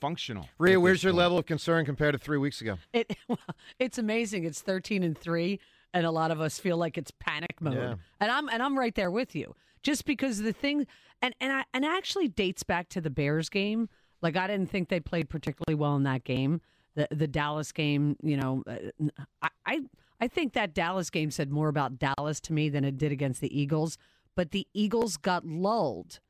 functional. 0.00 0.48
Rhea, 0.58 0.80
where's 0.80 1.02
your 1.02 1.12
point. 1.12 1.18
level 1.18 1.38
of 1.38 1.44
concern 1.44 1.84
compared 1.84 2.14
to 2.14 2.18
three 2.18 2.38
weeks 2.38 2.62
ago? 2.62 2.78
It 2.94 3.14
well, 3.28 3.38
it's 3.78 3.98
amazing. 3.98 4.44
It's 4.44 4.62
thirteen 4.62 5.02
and 5.02 5.16
three, 5.16 5.60
and 5.92 6.06
a 6.06 6.10
lot 6.10 6.30
of 6.30 6.40
us 6.40 6.58
feel 6.58 6.78
like 6.78 6.96
it's 6.96 7.10
panic 7.10 7.60
mode. 7.60 7.74
Yeah. 7.74 7.94
And 8.18 8.30
I'm 8.30 8.48
and 8.48 8.62
I'm 8.62 8.78
right 8.78 8.94
there 8.94 9.10
with 9.10 9.36
you. 9.36 9.54
Just 9.82 10.06
because 10.06 10.38
the 10.38 10.54
thing, 10.54 10.86
and 11.20 11.34
and 11.38 11.52
I 11.52 11.64
and 11.74 11.84
it 11.84 11.90
actually 11.90 12.28
dates 12.28 12.62
back 12.62 12.88
to 12.88 13.02
the 13.02 13.10
Bears 13.10 13.50
game. 13.50 13.90
Like 14.22 14.38
I 14.38 14.46
didn't 14.46 14.70
think 14.70 14.88
they 14.88 15.00
played 15.00 15.28
particularly 15.28 15.74
well 15.74 15.96
in 15.96 16.04
that 16.04 16.24
game. 16.24 16.62
The 16.94 17.08
the 17.10 17.28
Dallas 17.28 17.72
game, 17.72 18.16
you 18.22 18.38
know, 18.38 18.64
uh, 18.66 19.10
I 19.42 19.48
I, 19.66 19.80
I 20.18 20.28
think 20.28 20.54
that 20.54 20.72
Dallas 20.72 21.10
game 21.10 21.30
said 21.30 21.50
more 21.50 21.68
about 21.68 21.98
Dallas 21.98 22.40
to 22.40 22.54
me 22.54 22.70
than 22.70 22.84
it 22.84 22.96
did 22.96 23.12
against 23.12 23.42
the 23.42 23.60
Eagles. 23.60 23.98
But 24.38 24.52
the 24.52 24.68
Eagles 24.72 25.16
got 25.16 25.44
lulled 25.44 26.20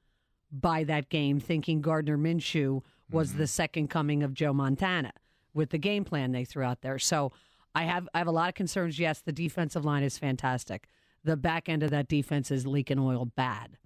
by 0.51 0.83
that 0.85 1.11
game, 1.11 1.41
thinking 1.41 1.83
Gardner 1.83 2.17
Minshew 2.17 2.81
was 3.11 3.33
the 3.33 3.41
mm-hmm. 3.41 3.45
second 3.45 3.89
coming 3.89 4.23
of 4.23 4.33
Joe 4.33 4.55
Montana 4.55 5.13
with 5.53 5.69
the 5.69 5.77
game 5.77 6.05
plan 6.05 6.33
they 6.33 6.47
threw 6.47 6.65
out 6.65 6.81
there. 6.81 6.99
So 6.99 7.33
I 7.75 7.83
have 7.83 8.09
I 8.15 8.19
have 8.19 8.27
a 8.27 8.31
lot 8.31 8.49
of 8.49 8.55
concerns. 8.55 8.99
Yes, 8.99 9.21
the 9.21 9.31
defensive 9.31 9.85
line 9.85 10.05
is 10.05 10.17
fantastic. 10.17 10.89
The 11.23 11.37
back 11.37 11.69
end 11.69 11.83
of 11.83 11.91
that 11.91 12.09
defense 12.09 12.51
is 12.51 12.67
leaking 12.67 12.99
oil 12.99 13.27
bad. 13.27 13.77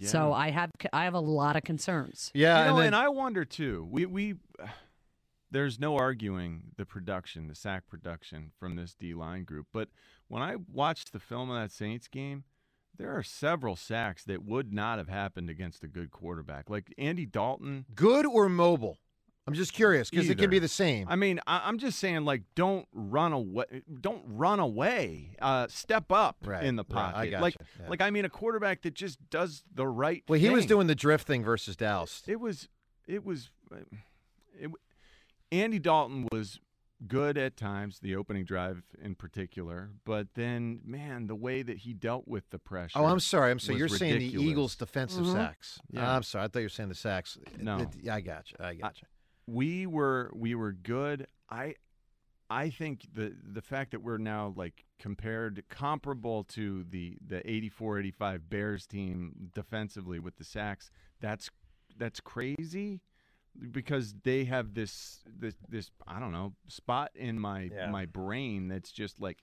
So 0.00 0.32
I 0.32 0.52
have 0.52 0.70
I 0.94 1.04
have 1.04 1.12
a 1.12 1.20
lot 1.20 1.54
of 1.54 1.62
concerns. 1.62 2.30
Yeah, 2.32 2.60
you 2.60 2.70
know, 2.70 2.76
and 2.78 2.86
and, 2.86 2.96
I 2.96 3.10
wonder 3.10 3.44
too. 3.44 3.86
We 3.90 4.06
we 4.06 4.36
there's 5.50 5.78
no 5.78 5.98
arguing 5.98 6.62
the 6.78 6.86
production, 6.86 7.46
the 7.46 7.54
sack 7.54 7.86
production 7.86 8.52
from 8.58 8.76
this 8.76 8.94
D 8.94 9.12
line 9.12 9.44
group. 9.44 9.66
But 9.70 9.90
when 10.28 10.42
I 10.42 10.56
watched 10.72 11.12
the 11.12 11.20
film 11.20 11.50
of 11.50 11.60
that 11.60 11.72
Saints 11.72 12.08
game, 12.08 12.44
there 12.96 13.16
are 13.16 13.22
several 13.22 13.76
sacks 13.76 14.24
that 14.24 14.44
would 14.44 14.72
not 14.72 14.98
have 14.98 15.08
happened 15.08 15.48
against 15.50 15.82
a 15.84 15.88
good 15.88 16.10
quarterback, 16.10 16.68
like 16.68 16.92
Andy 16.98 17.26
Dalton. 17.26 17.86
Good 17.94 18.26
or 18.26 18.48
mobile? 18.48 18.98
I'm 19.46 19.54
just 19.54 19.72
curious 19.72 20.10
because 20.10 20.28
it 20.30 20.38
can 20.38 20.50
be 20.50 20.58
the 20.60 20.68
same. 20.68 21.08
I 21.08 21.16
mean, 21.16 21.40
I, 21.46 21.62
I'm 21.64 21.78
just 21.78 21.98
saying, 21.98 22.24
like, 22.24 22.42
don't 22.54 22.86
run 22.92 23.32
away. 23.32 23.64
Don't 24.00 24.22
run 24.26 24.60
away. 24.60 25.34
Uh, 25.40 25.66
step 25.68 26.12
up 26.12 26.36
Right, 26.44 26.62
in 26.62 26.76
the 26.76 26.84
right, 26.88 26.98
I 27.08 27.12
pocket. 27.12 27.30
gotcha, 27.30 27.42
Like, 27.42 27.56
yeah. 27.80 27.88
like 27.88 28.00
I 28.00 28.10
mean, 28.10 28.24
a 28.26 28.28
quarterback 28.28 28.82
that 28.82 28.94
just 28.94 29.18
does 29.30 29.64
the 29.74 29.88
right. 29.88 30.22
well, 30.28 30.38
he 30.38 30.50
was 30.50 30.66
doing 30.66 30.86
the 30.86 30.94
drift 30.94 31.26
thing 31.26 31.42
versus 31.42 31.74
Dallas. 31.74 32.22
It 32.28 32.38
was, 32.38 32.68
it 33.08 33.24
was, 33.24 33.50
it, 34.60 34.70
Andy 35.50 35.78
Dalton 35.80 36.28
was 36.30 36.60
good 37.06 37.38
at 37.38 37.56
times, 37.56 38.00
the 38.00 38.14
opening 38.16 38.44
drive 38.44 38.82
in 39.02 39.14
particular, 39.14 39.90
but 40.04 40.28
then, 40.34 40.80
man, 40.84 41.26
the 41.26 41.34
way 41.34 41.62
that 41.62 41.78
he 41.78 41.92
dealt 41.94 42.28
with 42.28 42.48
the 42.50 42.58
pressure. 42.58 42.98
Oh, 42.98 43.06
I'm 43.06 43.20
sorry. 43.20 43.50
I'm 43.50 43.58
sorry. 43.58 43.78
You're 43.78 43.88
saying 43.88 44.18
the. 44.18 44.26
Eagles' 44.42 44.76
defensive 44.76 45.24
Mhm. 45.24 45.32
sacks. 45.32 45.80
Yeah. 45.90 46.14
I'm 46.14 46.22
sorry. 46.22 46.44
I 46.44 46.48
thought 46.48 46.58
you 46.60 46.66
were 46.66 46.68
saying 46.70 46.88
the 46.90 46.94
sacks. 46.94 47.38
No. 47.58 47.78
It- 47.78 47.96
yeah, 48.02 48.14
I 48.16 48.20
got 48.20 48.50
you. 48.50 48.56
I 48.60 48.74
got 48.74 49.00
you. 49.00 49.06
we 49.46 49.86
were 49.86 50.30
we 50.34 50.54
were 50.54 50.72
good. 50.72 51.26
I 51.48 51.74
I 52.48 52.68
think 52.70 53.06
the 53.12 53.34
the 53.42 53.62
fact 53.62 53.92
that 53.92 54.02
we're 54.02 54.18
now 54.18 54.52
like 54.56 54.84
compared 54.98 55.64
comparable 55.68 56.44
to 56.44 56.84
the 56.84 57.16
the 57.26 57.40
84-85 57.48 58.48
Bears 58.48 58.86
team 58.86 59.50
defensively 59.54 60.18
with 60.20 60.36
the 60.36 60.44
sacks, 60.44 60.90
that's 61.20 61.50
that's 61.96 62.20
crazy 62.20 63.00
because 63.72 64.14
they 64.24 64.44
have 64.44 64.74
this 64.74 65.20
this 65.38 65.54
this 65.68 65.90
I 66.06 66.20
don't 66.20 66.32
know, 66.32 66.54
spot 66.68 67.10
in 67.14 67.38
my 67.38 67.70
Yeah. 67.72 67.90
my 67.90 68.06
brain 68.06 68.68
that's 68.68 68.90
just 68.92 69.20
like 69.20 69.38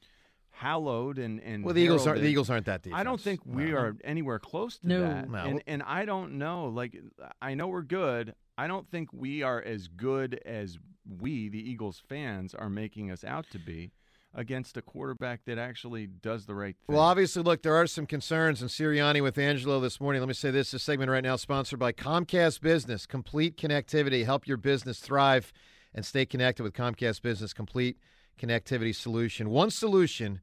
hallowed 0.52 1.20
and 1.20 1.40
and 1.42 1.64
Well, 1.64 1.74
the 1.74 1.82
Eagles 1.82 2.08
aren't. 2.08 2.22
The 2.22 2.28
Eagles 2.28 2.50
aren't 2.50 2.66
that 2.66 2.82
defense. 2.84 3.00
I 3.00 3.04
don't 3.04 3.22
think 3.22 3.42
we 3.46 3.66
No. 3.72 3.78
are 3.78 3.96
anywhere 4.04 4.40
close 4.40 4.80
to 4.80 4.88
No. 4.88 5.02
that. 5.02 5.30
No. 5.30 5.38
And 5.38 5.64
and 5.68 5.84
I 5.84 6.06
don't 6.06 6.34
know. 6.38 6.68
Like 6.68 6.98
I 7.42 7.54
know 7.54 7.68
we're 7.68 7.82
good. 7.84 8.34
I 8.58 8.68
don't 8.68 8.90
think 8.90 9.14
we 9.14 9.44
are 9.44 9.62
as 9.62 9.88
good 9.88 10.42
as 10.46 10.80
we, 11.08 11.48
the 11.48 11.60
Eagles 11.70 12.02
fans, 12.10 12.56
are 12.56 12.70
making 12.72 13.12
us 13.12 13.24
out 13.24 13.46
to 13.52 13.60
be 13.60 13.92
against 14.38 14.78
a 14.78 14.82
quarterback 14.82 15.42
that 15.46 15.58
actually 15.58 16.06
does 16.06 16.46
the 16.46 16.54
right 16.56 16.76
thing. 16.86 16.96
Well, 16.96 17.04
obviously, 17.04 17.42
look, 17.42 17.64
there 17.64 17.76
are 17.76 17.88
some 17.88 18.06
concerns. 18.06 18.62
And 18.62 18.70
Sirianni 18.70 19.22
with 19.22 19.38
Angelo 19.38 19.80
this 19.80 20.00
morning. 20.00 20.22
Let 20.22 20.28
me 20.28 20.34
say 20.36 20.52
this: 20.52 20.72
this 20.72 20.84
segment 20.84 21.12
right 21.12 21.24
now 21.24 21.36
sponsored 21.36 21.80
by 21.80 21.92
Comcast 21.92 22.62
Business. 22.62 23.06
Complete 23.06 23.58
connectivity, 23.58 24.24
help 24.24 24.48
your 24.48 24.58
business 24.58 25.00
thrive, 25.00 25.52
and 25.94 26.06
stay 26.06 26.26
connected 26.26 26.64
with 26.64 26.74
Comcast 26.74 27.22
Business. 27.22 27.52
Complete 27.52 27.98
connectivity 28.40 28.96
solution. 28.96 29.50
One 29.50 29.72
solution 29.72 30.40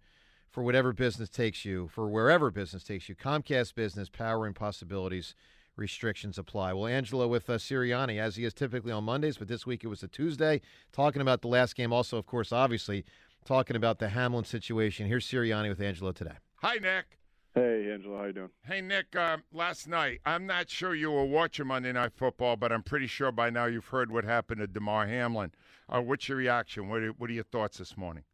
for 0.50 0.62
whatever 0.62 0.92
business 0.92 1.30
takes 1.30 1.64
you, 1.64 1.88
for 1.88 2.08
wherever 2.08 2.50
business 2.50 2.84
takes 2.84 3.08
you. 3.08 3.14
Comcast 3.14 3.74
Business, 3.74 4.08
powering 4.08 4.54
possibilities. 4.54 5.34
Restrictions 5.76 6.38
apply. 6.38 6.72
Well, 6.72 6.86
Angelo 6.86 7.26
with 7.26 7.50
uh, 7.50 7.54
Sirianni, 7.54 8.20
as 8.20 8.36
he 8.36 8.44
is 8.44 8.54
typically 8.54 8.92
on 8.92 9.02
Mondays, 9.02 9.38
but 9.38 9.48
this 9.48 9.66
week 9.66 9.82
it 9.82 9.88
was 9.88 10.04
a 10.04 10.08
Tuesday, 10.08 10.60
talking 10.92 11.20
about 11.20 11.42
the 11.42 11.48
last 11.48 11.74
game. 11.74 11.92
Also, 11.92 12.16
of 12.16 12.26
course, 12.26 12.52
obviously, 12.52 13.04
talking 13.44 13.76
about 13.76 13.98
the 13.98 14.08
Hamlin 14.08 14.44
situation. 14.44 15.06
Here's 15.06 15.26
Sirianni 15.26 15.68
with 15.68 15.80
Angelo 15.80 16.12
today. 16.12 16.36
Hi, 16.56 16.74
Nick. 16.76 17.18
Hey, 17.54 17.88
Angelo, 17.92 18.18
how 18.18 18.24
you 18.24 18.32
doing? 18.32 18.50
Hey, 18.66 18.80
Nick. 18.80 19.14
Uh, 19.14 19.36
last 19.52 19.86
night, 19.86 20.20
I'm 20.26 20.44
not 20.44 20.68
sure 20.68 20.94
you 20.94 21.12
were 21.12 21.24
watching 21.24 21.68
Monday 21.68 21.92
Night 21.92 22.12
Football, 22.12 22.56
but 22.56 22.72
I'm 22.72 22.82
pretty 22.82 23.06
sure 23.06 23.30
by 23.30 23.50
now 23.50 23.66
you've 23.66 23.86
heard 23.86 24.10
what 24.10 24.24
happened 24.24 24.60
to 24.60 24.66
Damar 24.66 25.06
Hamlin. 25.06 25.52
Uh, 25.88 26.00
what's 26.00 26.28
your 26.28 26.38
reaction? 26.38 26.88
What 26.88 27.02
are, 27.02 27.10
what 27.10 27.30
are 27.30 27.32
your 27.32 27.44
thoughts 27.44 27.78
this 27.78 27.96
morning? 27.96 28.24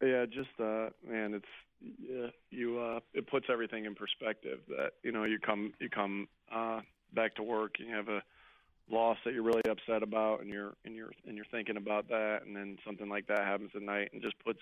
Yeah, 0.00 0.26
just 0.26 0.50
uh, 0.60 0.90
man, 1.04 1.34
it's 1.34 1.44
yeah, 1.80 2.28
you. 2.50 2.78
Uh, 2.78 3.00
it 3.14 3.26
puts 3.26 3.46
everything 3.50 3.84
in 3.84 3.96
perspective. 3.96 4.60
That 4.68 4.90
you 5.02 5.10
know, 5.10 5.24
you 5.24 5.40
come 5.40 5.72
you 5.80 5.88
come 5.90 6.28
uh, 6.54 6.82
back 7.14 7.34
to 7.36 7.42
work, 7.42 7.76
and 7.80 7.88
you 7.88 7.94
have 7.96 8.08
a 8.08 8.22
loss 8.90 9.18
that 9.24 9.34
you're 9.34 9.42
really 9.42 9.62
upset 9.68 10.02
about, 10.02 10.40
and 10.40 10.48
you're 10.48 10.74
and 10.84 10.94
you're 10.94 11.12
and 11.26 11.36
you're 11.36 11.46
thinking 11.50 11.76
about 11.76 12.08
that, 12.08 12.40
and 12.46 12.56
then 12.56 12.78
something 12.86 13.08
like 13.08 13.26
that 13.26 13.40
happens 13.40 13.70
at 13.74 13.82
night, 13.82 14.10
and 14.12 14.22
just 14.22 14.38
puts 14.44 14.60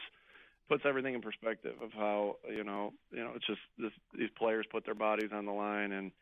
puts 0.68 0.82
everything 0.84 1.14
in 1.14 1.20
perspective 1.20 1.74
of 1.82 1.92
how 1.92 2.36
you 2.48 2.64
know 2.64 2.92
you 3.10 3.22
know 3.22 3.32
it's 3.34 3.46
just 3.46 3.60
this, 3.78 3.92
these 4.16 4.30
players 4.38 4.66
put 4.70 4.84
their 4.84 4.94
bodies 4.94 5.30
on 5.32 5.46
the 5.46 5.52
line, 5.52 5.92
and 5.92 6.12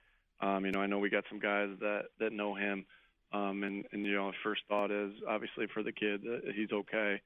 um, 0.41 0.65
you 0.65 0.73
know 0.73 0.81
I 0.81 0.87
know 0.87 0.99
we 0.99 1.11
got 1.11 1.25
some 1.29 1.41
guys 1.41 1.71
that 1.81 2.05
that 2.21 2.33
know 2.33 2.55
him, 2.55 2.85
um, 3.33 3.63
and 3.63 3.85
and 3.93 4.05
you 4.05 4.15
know 4.15 4.33
first 4.43 4.63
thought 4.69 4.91
is 4.91 5.13
obviously 5.29 5.67
for 5.73 5.83
the 5.83 5.93
kid 5.93 6.23
that 6.23 6.53
he's 6.55 6.73
okay 6.73 7.21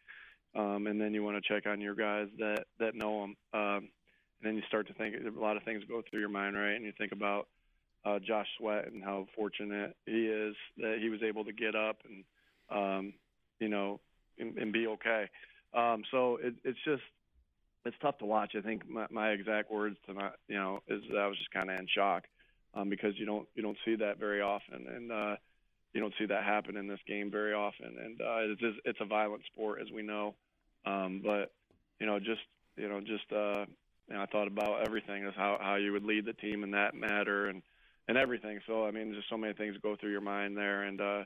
um, 0.55 0.87
and 0.87 1.01
then 1.01 1.15
you 1.15 1.23
want 1.23 1.43
to 1.43 1.49
check 1.49 1.67
on 1.67 1.81
your 1.81 1.95
guys 1.95 2.29
that 2.39 2.65
that 2.79 2.95
know 2.95 3.25
him. 3.25 3.37
Um, 3.53 3.89
and 4.41 4.45
then 4.45 4.57
you 4.57 4.63
start 4.69 4.87
to 4.87 4.95
think 4.95 5.17
a 5.17 5.41
lot 5.41 5.57
of 5.57 5.65
things 5.65 5.83
go 5.89 6.03
through 6.09 6.21
your 6.21 6.29
mind, 6.29 6.57
right? 6.57 6.75
And 6.75 6.85
you 6.85 6.93
think 6.97 7.13
about 7.13 7.49
uh, 8.09 8.19
Josh 8.21 8.47
Sweat 8.59 8.85
and 8.93 9.03
how 9.05 9.27
fortunate 9.37 9.97
he 10.07 10.27
is 10.27 10.57
that 10.79 10.99
he 11.03 11.09
was 11.11 11.23
able 11.23 11.45
to 11.45 11.53
get 11.53 11.75
up 11.75 11.99
and 12.09 12.25
um, 12.71 13.12
you 13.61 13.69
know 13.69 14.00
and, 14.38 14.57
and 14.59 14.73
be 14.73 14.87
okay. 14.87 15.29
Um, 15.75 16.03
so 16.11 16.38
it, 16.43 16.55
it's 16.65 16.79
just 16.85 17.03
it's 17.85 17.97
tough 18.03 18.19
to 18.19 18.27
watch. 18.27 18.53
I 18.57 18.62
think 18.62 18.88
my, 18.88 19.07
my 19.11 19.31
exact 19.31 19.71
words 19.71 19.97
to 20.07 20.15
my 20.15 20.31
you 20.49 20.57
know 20.57 20.81
is 20.88 21.03
that 21.11 21.19
I 21.19 21.27
was 21.27 21.38
just 21.38 21.50
kind 21.50 21.71
of 21.71 21.79
in 21.79 21.87
shock 21.95 22.25
um, 22.75 22.88
because 22.88 23.15
you 23.19 23.27
don't 23.27 23.49
you 23.55 23.62
don't 23.62 23.79
see 23.85 23.97
that 23.97 24.19
very 24.19 24.41
often 24.41 24.87
and. 24.95 25.12
uh 25.12 25.37
you 25.95 26.00
don't 26.03 26.15
see 26.19 26.27
that 26.27 26.45
happen 26.45 26.77
in 26.77 26.87
this 26.87 27.00
game 27.09 27.31
very 27.31 27.55
often, 27.55 27.97
and 28.05 28.21
uh, 28.21 28.53
it's 28.53 28.61
just, 28.61 28.79
it's 28.85 29.00
a 29.00 29.07
violent 29.07 29.43
sport, 29.47 29.81
as 29.81 29.91
we 29.91 30.03
know. 30.03 30.35
Um, 30.85 31.23
but 31.25 31.50
you 31.99 32.07
know, 32.07 32.19
just 32.19 32.43
you 32.77 32.88
know, 32.88 33.00
just 33.00 33.25
uh, 33.33 33.65
you 34.09 34.15
know, 34.15 34.23
I 34.23 34.27
thought 34.27 34.49
about 34.49 34.87
everything 34.87 35.25
as 35.25 35.35
how 35.35 35.59
how 35.61 35.77
you 35.77 35.93
would 35.93 36.05
lead 36.05 36.27
the 36.27 36.35
team 36.35 36.62
in 36.62 36.73
that 36.73 36.95
matter, 36.95 37.47
and 37.47 37.62
and 38.09 38.19
everything. 38.19 38.61
So 38.67 38.85
I 38.85 38.91
mean, 38.91 39.15
just 39.15 39.29
so 39.29 39.37
many 39.37 39.53
things 39.53 39.77
go 39.83 39.97
through 39.97 40.11
your 40.11 40.21
mind 40.21 40.57
there, 40.57 40.83
and 40.83 41.00
uh, 41.00 41.25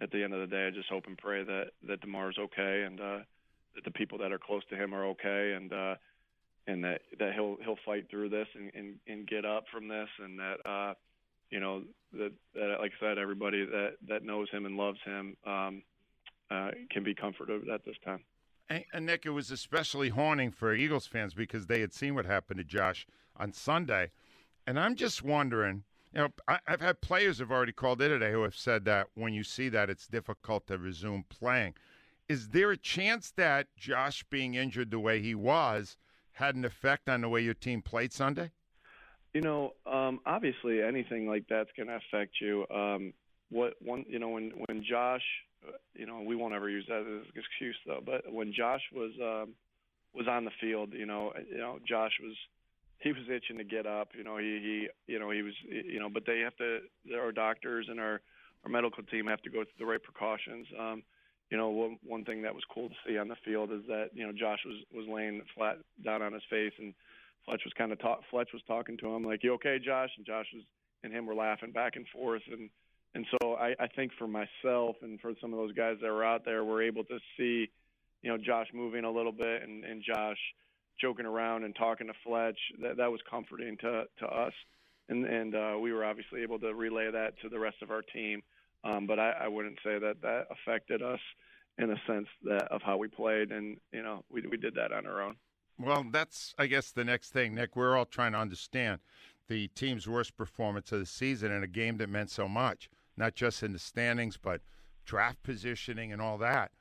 at 0.00 0.10
the 0.10 0.22
end 0.22 0.34
of 0.34 0.40
the 0.40 0.46
day, 0.46 0.66
I 0.66 0.70
just 0.70 0.88
hope 0.88 1.06
and 1.06 1.16
pray 1.16 1.44
that 1.44 1.70
that 1.88 2.00
Damar's 2.00 2.36
okay, 2.38 2.84
and 2.86 3.00
uh, 3.00 3.18
that 3.74 3.84
the 3.84 3.90
people 3.90 4.18
that 4.18 4.32
are 4.32 4.38
close 4.38 4.62
to 4.70 4.76
him 4.76 4.94
are 4.94 5.06
okay, 5.06 5.54
and 5.56 5.72
uh, 5.72 5.94
and 6.66 6.84
that 6.84 7.00
that 7.18 7.32
he'll 7.34 7.56
he'll 7.64 7.78
fight 7.86 8.10
through 8.10 8.28
this 8.28 8.48
and 8.54 8.70
and, 8.74 8.94
and 9.06 9.26
get 9.26 9.44
up 9.44 9.64
from 9.72 9.88
this, 9.88 10.08
and 10.22 10.38
that. 10.38 10.56
Uh, 10.64 10.94
you 11.48 11.60
know 11.60 11.82
that, 12.12 12.32
that 12.54 12.76
like 12.80 12.92
I 13.00 13.06
said, 13.06 13.18
everybody 13.18 13.64
that 13.64 13.92
that 14.08 14.24
knows 14.24 14.50
him 14.50 14.66
and 14.66 14.76
loves 14.76 14.98
him 15.04 15.36
um, 15.46 15.82
uh, 16.50 16.70
can 16.90 17.04
be 17.04 17.14
comforted 17.14 17.68
at 17.68 17.84
this 17.84 17.94
time. 18.04 18.20
And, 18.68 18.84
and 18.92 19.06
Nick, 19.06 19.26
it 19.26 19.30
was 19.30 19.52
especially 19.52 20.08
haunting 20.08 20.50
for 20.50 20.74
Eagles 20.74 21.06
fans 21.06 21.34
because 21.34 21.66
they 21.66 21.80
had 21.80 21.92
seen 21.92 22.16
what 22.16 22.26
happened 22.26 22.58
to 22.58 22.64
Josh 22.64 23.06
on 23.36 23.52
Sunday, 23.52 24.10
and 24.66 24.78
I'm 24.78 24.96
just 24.96 25.22
wondering. 25.22 25.84
You 26.16 26.22
know, 26.22 26.28
I, 26.48 26.58
I've 26.66 26.80
had 26.80 27.02
players 27.02 27.40
have 27.40 27.50
already 27.50 27.72
called 27.72 28.00
in 28.00 28.08
today 28.08 28.32
who 28.32 28.42
have 28.44 28.56
said 28.56 28.86
that 28.86 29.08
when 29.14 29.34
you 29.34 29.44
see 29.44 29.68
that, 29.68 29.90
it's 29.90 30.06
difficult 30.06 30.66
to 30.68 30.78
resume 30.78 31.26
playing. 31.28 31.74
Is 32.26 32.48
there 32.48 32.70
a 32.70 32.76
chance 32.78 33.30
that 33.36 33.66
Josh 33.76 34.24
being 34.30 34.54
injured 34.54 34.90
the 34.90 34.98
way 34.98 35.20
he 35.20 35.34
was 35.34 35.98
had 36.32 36.54
an 36.54 36.64
effect 36.64 37.10
on 37.10 37.20
the 37.20 37.28
way 37.28 37.42
your 37.42 37.52
team 37.52 37.82
played 37.82 38.14
Sunday? 38.14 38.50
You 39.34 39.42
know, 39.42 39.74
um, 39.84 40.20
obviously 40.24 40.80
anything 40.80 41.28
like 41.28 41.44
that's 41.50 41.68
going 41.76 41.88
to 41.88 41.96
affect 41.96 42.40
you. 42.40 42.64
Um, 42.74 43.12
what 43.50 43.74
one 43.82 44.06
you 44.08 44.18
know 44.18 44.30
when 44.30 44.52
when 44.66 44.82
Josh, 44.88 45.22
you 45.94 46.06
know, 46.06 46.22
we 46.22 46.34
won't 46.34 46.54
ever 46.54 46.70
use 46.70 46.86
that 46.88 47.00
as 47.00 47.06
an 47.06 47.24
excuse 47.36 47.76
though. 47.86 48.00
But 48.04 48.32
when 48.32 48.54
Josh 48.54 48.80
was 48.90 49.12
um, 49.22 49.52
was 50.14 50.26
on 50.26 50.46
the 50.46 50.50
field, 50.62 50.94
you 50.94 51.04
know, 51.04 51.34
you 51.50 51.58
know, 51.58 51.78
Josh 51.86 52.12
was 52.22 52.34
he 53.00 53.12
was 53.12 53.22
itching 53.28 53.58
to 53.58 53.64
get 53.64 53.86
up. 53.86 54.10
You 54.16 54.24
know, 54.24 54.38
he 54.38 54.88
he 55.06 55.12
you 55.12 55.18
know 55.18 55.30
he 55.30 55.42
was 55.42 55.54
you 55.68 56.00
know, 56.00 56.08
but 56.08 56.24
they 56.26 56.40
have 56.40 56.56
to 56.56 56.80
our 57.14 57.32
doctors 57.32 57.86
and 57.88 58.00
our 58.00 58.20
our 58.64 58.70
medical 58.70 59.02
team 59.04 59.26
have 59.26 59.42
to 59.42 59.50
go 59.50 59.62
through 59.62 59.78
the 59.78 59.86
right 59.86 60.02
precautions. 60.02 60.66
Um, 60.78 61.02
you 61.50 61.56
know, 61.56 61.68
one, 61.68 61.98
one 62.04 62.24
thing 62.24 62.42
that 62.42 62.54
was 62.54 62.64
cool 62.72 62.88
to 62.88 62.94
see 63.06 63.18
on 63.18 63.28
the 63.28 63.36
field 63.44 63.70
is 63.70 63.82
that 63.86 64.10
you 64.14 64.26
know 64.26 64.32
Josh 64.32 64.60
was 64.64 64.76
was 64.92 65.06
laying 65.08 65.42
flat 65.54 65.78
down 66.04 66.22
on 66.22 66.32
his 66.32 66.42
face, 66.50 66.72
and 66.78 66.94
Fletch 67.44 67.62
was 67.64 67.72
kind 67.78 67.92
of 67.92 68.00
talk. 68.00 68.20
Fletch 68.30 68.50
was 68.52 68.62
talking 68.66 68.96
to 68.98 69.14
him 69.14 69.24
like, 69.24 69.44
"You 69.44 69.54
okay, 69.54 69.78
Josh?" 69.78 70.10
And 70.16 70.26
Josh 70.26 70.46
was 70.52 70.64
and 71.04 71.12
him 71.12 71.26
were 71.26 71.34
laughing 71.34 71.70
back 71.70 71.96
and 71.96 72.06
forth, 72.08 72.42
and 72.50 72.68
and 73.14 73.26
so 73.30 73.54
I, 73.54 73.74
I 73.78 73.86
think 73.86 74.12
for 74.18 74.26
myself 74.26 74.96
and 75.02 75.20
for 75.20 75.32
some 75.40 75.52
of 75.52 75.58
those 75.58 75.72
guys 75.72 75.96
that 76.02 76.08
were 76.08 76.24
out 76.24 76.44
there, 76.44 76.64
we're 76.64 76.82
able 76.82 77.04
to 77.04 77.18
see, 77.38 77.70
you 78.22 78.30
know, 78.30 78.36
Josh 78.36 78.66
moving 78.74 79.04
a 79.04 79.10
little 79.10 79.32
bit 79.32 79.62
and 79.62 79.84
and 79.84 80.02
Josh 80.02 80.38
joking 81.00 81.26
around 81.26 81.64
and 81.64 81.74
talking 81.74 82.06
to 82.06 82.12
Fletch. 82.24 82.58
That 82.82 82.96
that 82.96 83.10
was 83.10 83.20
comforting 83.28 83.76
to 83.78 84.04
to 84.18 84.26
us, 84.26 84.52
and 85.08 85.24
and 85.24 85.54
uh, 85.54 85.78
we 85.80 85.92
were 85.92 86.04
obviously 86.04 86.42
able 86.42 86.58
to 86.60 86.74
relay 86.74 87.10
that 87.10 87.38
to 87.42 87.48
the 87.48 87.58
rest 87.58 87.82
of 87.82 87.90
our 87.90 88.02
team. 88.02 88.42
Um, 88.84 89.06
but 89.06 89.18
I, 89.18 89.32
I 89.42 89.48
wouldn't 89.48 89.78
say 89.82 89.98
that 89.98 90.22
that 90.22 90.46
affected 90.50 91.02
us 91.02 91.20
in 91.78 91.90
a 91.90 91.96
sense 92.06 92.28
that 92.44 92.64
of 92.70 92.82
how 92.82 92.96
we 92.96 93.08
played, 93.08 93.52
and 93.52 93.76
you 93.92 94.02
know 94.02 94.24
we 94.30 94.42
we 94.42 94.56
did 94.56 94.74
that 94.74 94.92
on 94.92 95.06
our 95.06 95.22
own. 95.22 95.36
Well, 95.78 96.06
that's 96.10 96.54
I 96.58 96.66
guess 96.66 96.90
the 96.90 97.04
next 97.04 97.30
thing, 97.30 97.54
Nick. 97.54 97.76
We're 97.76 97.96
all 97.96 98.06
trying 98.06 98.32
to 98.32 98.38
understand 98.38 99.00
the 99.48 99.68
team's 99.68 100.08
worst 100.08 100.36
performance 100.36 100.90
of 100.92 101.00
the 101.00 101.06
season 101.06 101.52
in 101.52 101.62
a 101.62 101.68
game 101.68 101.98
that 101.98 102.08
meant 102.08 102.30
so 102.30 102.48
much, 102.48 102.88
not 103.16 103.34
just 103.34 103.62
in 103.62 103.72
the 103.72 103.78
standings, 103.78 104.36
but 104.36 104.60
draft 105.04 105.42
positioning 105.42 106.12
and 106.12 106.20
all 106.20 106.38
that. 106.38 106.72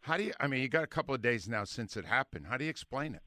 How 0.00 0.16
do 0.16 0.24
you? 0.24 0.32
I 0.40 0.46
mean, 0.46 0.62
you 0.62 0.68
got 0.68 0.84
a 0.84 0.88
couple 0.88 1.14
of 1.14 1.22
days 1.22 1.48
now 1.48 1.64
since 1.64 1.96
it 1.96 2.04
happened. 2.04 2.46
How 2.46 2.56
do 2.56 2.64
you 2.64 2.70
explain 2.70 3.14
it? 3.14 3.22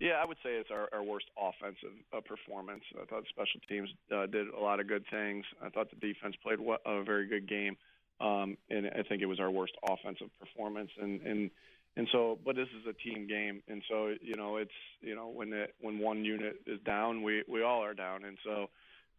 Yeah, 0.00 0.14
I 0.20 0.26
would 0.26 0.36
say 0.42 0.50
it's 0.50 0.70
our, 0.70 0.88
our 0.92 1.02
worst 1.02 1.26
offensive 1.38 1.96
uh, 2.12 2.20
performance. 2.20 2.82
I 3.00 3.04
thought 3.06 3.24
special 3.28 3.60
teams 3.68 3.88
uh, 4.14 4.26
did 4.26 4.48
a 4.48 4.58
lot 4.58 4.80
of 4.80 4.88
good 4.88 5.04
things. 5.10 5.44
I 5.62 5.68
thought 5.70 5.88
the 5.90 5.96
defense 5.96 6.34
played 6.42 6.58
a 6.84 7.02
very 7.04 7.28
good 7.28 7.48
game, 7.48 7.76
um, 8.20 8.56
and 8.70 8.88
I 8.88 9.02
think 9.08 9.22
it 9.22 9.26
was 9.26 9.38
our 9.38 9.50
worst 9.50 9.74
offensive 9.88 10.28
performance. 10.40 10.90
And 11.00 11.20
and 11.22 11.50
and 11.96 12.08
so, 12.10 12.38
but 12.44 12.56
this 12.56 12.68
is 12.80 12.86
a 12.88 12.92
team 12.92 13.28
game, 13.28 13.62
and 13.68 13.82
so 13.88 14.14
you 14.20 14.34
know 14.34 14.56
it's 14.56 14.72
you 15.00 15.14
know 15.14 15.28
when 15.28 15.52
it 15.52 15.74
when 15.80 16.00
one 16.00 16.24
unit 16.24 16.56
is 16.66 16.80
down, 16.84 17.22
we 17.22 17.44
we 17.48 17.62
all 17.62 17.82
are 17.84 17.94
down, 17.94 18.24
and 18.24 18.36
so 18.44 18.66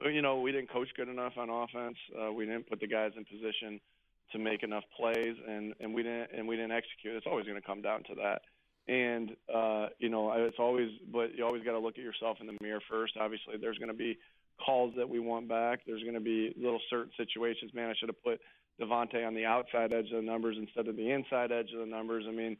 you 0.09 0.21
know 0.21 0.41
we 0.41 0.51
didn't 0.51 0.69
coach 0.69 0.89
good 0.97 1.07
enough 1.07 1.33
on 1.37 1.49
offense. 1.49 1.97
Uh, 2.13 2.33
we 2.33 2.45
didn't 2.45 2.69
put 2.69 2.81
the 2.81 2.87
guys 2.87 3.11
in 3.15 3.23
position 3.23 3.79
to 4.33 4.39
make 4.39 4.61
enough 4.61 4.83
plays, 4.97 5.37
and 5.47 5.73
and 5.79 5.93
we 5.93 6.03
didn't 6.03 6.31
and 6.35 6.47
we 6.49 6.57
didn't 6.57 6.73
execute. 6.73 7.15
It's 7.15 7.27
always 7.27 7.45
going 7.45 7.59
to 7.59 7.65
come 7.65 7.81
down 7.81 8.03
to 8.09 8.15
that. 8.15 8.41
And 8.87 9.35
uh, 9.53 9.87
you 9.97 10.09
know, 10.09 10.31
it's 10.33 10.57
always, 10.59 10.89
but 11.11 11.35
you 11.35 11.43
always 11.43 11.63
got 11.63 11.71
to 11.71 11.79
look 11.79 11.97
at 11.97 12.03
yourself 12.03 12.37
in 12.39 12.47
the 12.47 12.55
mirror 12.61 12.81
first. 12.89 13.13
Obviously, 13.19 13.55
there's 13.59 13.79
going 13.79 13.89
to 13.89 13.97
be 13.97 14.17
calls 14.63 14.93
that 14.97 15.09
we 15.09 15.19
want 15.19 15.49
back. 15.49 15.79
There's 15.87 16.03
going 16.03 16.13
to 16.13 16.19
be 16.19 16.53
little 16.55 16.81
certain 16.89 17.11
situations. 17.17 17.71
Man, 17.73 17.89
I 17.89 17.93
should 17.99 18.09
have 18.09 18.23
put 18.23 18.39
DeVonta 18.79 19.25
on 19.25 19.33
the 19.33 19.45
outside 19.45 19.91
edge 19.91 20.11
of 20.11 20.17
the 20.17 20.21
numbers 20.21 20.57
instead 20.59 20.87
of 20.87 20.95
the 20.95 21.11
inside 21.11 21.51
edge 21.51 21.71
of 21.73 21.79
the 21.79 21.85
numbers. 21.85 22.25
I 22.27 22.31
mean, 22.31 22.57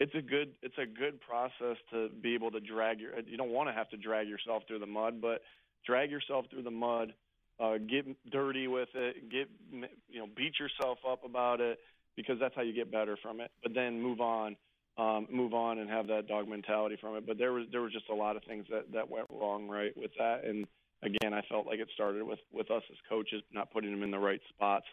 it's 0.00 0.14
a 0.14 0.22
good 0.22 0.52
it's 0.62 0.78
a 0.78 0.86
good 0.86 1.20
process 1.20 1.76
to 1.90 2.08
be 2.22 2.34
able 2.34 2.50
to 2.52 2.60
drag 2.60 3.00
your. 3.00 3.10
You 3.26 3.36
don't 3.36 3.50
want 3.50 3.68
to 3.68 3.72
have 3.72 3.88
to 3.90 3.96
drag 3.96 4.28
yourself 4.28 4.62
through 4.68 4.80
the 4.80 4.86
mud, 4.86 5.20
but 5.20 5.42
drag 5.86 6.10
yourself 6.10 6.46
through 6.50 6.62
the 6.62 6.70
mud. 6.70 7.14
Uh, 7.60 7.78
get 7.78 8.04
dirty 8.30 8.66
with 8.66 8.88
it. 8.94 9.30
Get 9.30 9.48
you 9.70 10.18
know, 10.18 10.26
beat 10.36 10.54
yourself 10.58 10.98
up 11.08 11.24
about 11.24 11.60
it 11.60 11.78
because 12.16 12.36
that's 12.40 12.54
how 12.54 12.62
you 12.62 12.72
get 12.72 12.90
better 12.90 13.16
from 13.22 13.40
it. 13.40 13.50
But 13.62 13.74
then 13.74 14.00
move 14.00 14.20
on 14.20 14.56
um, 14.96 15.26
move 15.30 15.54
on 15.54 15.78
and 15.78 15.90
have 15.90 16.06
that 16.08 16.28
dog 16.28 16.48
mentality 16.48 16.96
from 17.00 17.16
it. 17.16 17.26
But 17.26 17.38
there 17.38 17.52
was 17.52 17.66
there 17.72 17.80
was 17.80 17.92
just 17.92 18.08
a 18.10 18.14
lot 18.14 18.36
of 18.36 18.44
things 18.44 18.66
that 18.70 18.92
that 18.92 19.08
went 19.08 19.26
wrong 19.30 19.68
right 19.68 19.96
with 19.96 20.12
that. 20.18 20.44
And 20.44 20.66
again, 21.02 21.34
I 21.34 21.42
felt 21.48 21.66
like 21.66 21.80
it 21.80 21.88
started 21.94 22.22
with 22.22 22.38
with 22.52 22.70
us 22.70 22.82
as 22.90 22.96
coaches 23.08 23.42
not 23.52 23.72
putting 23.72 23.90
them 23.90 24.02
in 24.02 24.10
the 24.10 24.18
right 24.18 24.40
spots. 24.48 24.86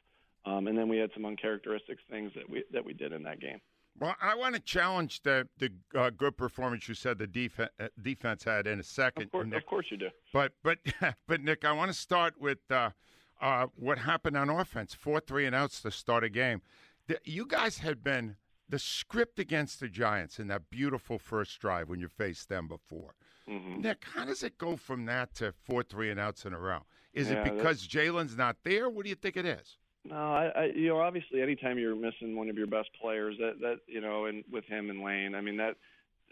Um, 0.46 0.68
and 0.68 0.77
then 0.77 0.90
we 0.90 0.98
had 0.98 1.11
some 1.14 1.25
uncharacteristic 1.25 2.00
things 2.09 2.31
that 2.35 2.50
we 2.50 2.64
that 2.72 2.83
we 2.83 2.94
did 2.94 3.11
in 3.11 3.24
that 3.24 3.40
game. 3.40 3.59
Well, 4.00 4.16
I 4.22 4.35
want 4.35 4.55
to 4.55 4.61
challenge 4.61 5.22
the 5.22 5.48
the 5.59 5.72
uh, 5.96 6.09
good 6.09 6.37
performance 6.37 6.87
you 6.87 6.96
said 6.96 7.20
the 7.20 7.27
defense 7.27 7.70
uh, 7.79 7.87
defense 8.01 8.44
had 8.44 8.66
in 8.66 8.79
a 8.79 8.83
second. 8.83 9.24
Of 9.24 9.31
course, 9.31 9.48
Nick. 9.48 9.57
of 9.57 9.66
course 9.66 9.85
you 9.90 9.98
do. 9.98 10.09
But 10.33 10.53
but 10.64 10.79
but 11.27 11.42
Nick, 11.42 11.64
I 11.66 11.74
want 11.74 11.92
to 11.92 11.98
start 11.98 12.35
with 12.40 12.59
uh, 12.72 12.92
uh, 13.40 13.68
what 13.75 14.00
happened 14.00 14.37
on 14.37 14.50
offense. 14.50 14.94
Four 14.96 15.20
three 15.20 15.46
and 15.46 15.55
outs 15.55 15.81
to 15.81 15.92
start 15.92 16.24
a 16.24 16.29
game. 16.29 16.61
The, 17.07 17.20
you 17.24 17.46
guys 17.46 17.79
had 17.79 18.03
been 18.03 18.37
the 18.72 18.79
script 18.79 19.38
against 19.38 19.81
the 19.81 19.90
Giants 19.90 20.40
in 20.40 20.48
that 20.48 20.70
beautiful 20.70 21.20
first 21.20 21.60
drive 21.60 21.90
when 21.90 22.00
you 22.00 22.07
faced 22.07 22.48
them 22.48 22.68
before. 22.68 23.14
Mm-hmm. 23.48 23.81
Nick, 23.81 24.05
how 24.16 24.24
does 24.25 24.44
it 24.44 24.57
go 24.57 24.77
from 24.77 25.05
that 25.05 25.36
to 25.36 25.51
four 25.51 25.84
three 25.84 26.10
and 26.10 26.20
outs 26.20 26.46
in 26.46 26.53
a 26.53 26.60
row? 26.60 26.79
Is 27.14 27.29
Yeah, 27.29 27.44
it 27.44 27.53
because 27.53 27.86
Jalen's 27.86 28.38
not 28.38 28.55
there? 28.64 28.90
What 28.90 29.03
do 29.03 29.10
you 29.10 29.16
think 29.16 29.36
it 29.36 29.46
is? 29.46 29.77
No, 30.05 30.16
I, 30.16 30.46
I 30.55 30.66
you 30.74 30.88
know 30.88 31.01
obviously 31.01 31.42
anytime 31.42 31.77
you're 31.77 31.96
missing 31.96 32.36
one 32.36 32.50
of 32.50 32.57
your 32.57 32.68
best 32.68 32.90
players 33.00 33.36
that 33.40 33.60
that 33.60 33.79
you 33.88 34.00
know 34.00 34.25
and 34.25 34.44
with 34.50 34.64
him 34.66 34.90
and 34.90 35.03
Lane, 35.03 35.36
I 35.36 35.42
mean 35.42 35.57
that 35.57 35.75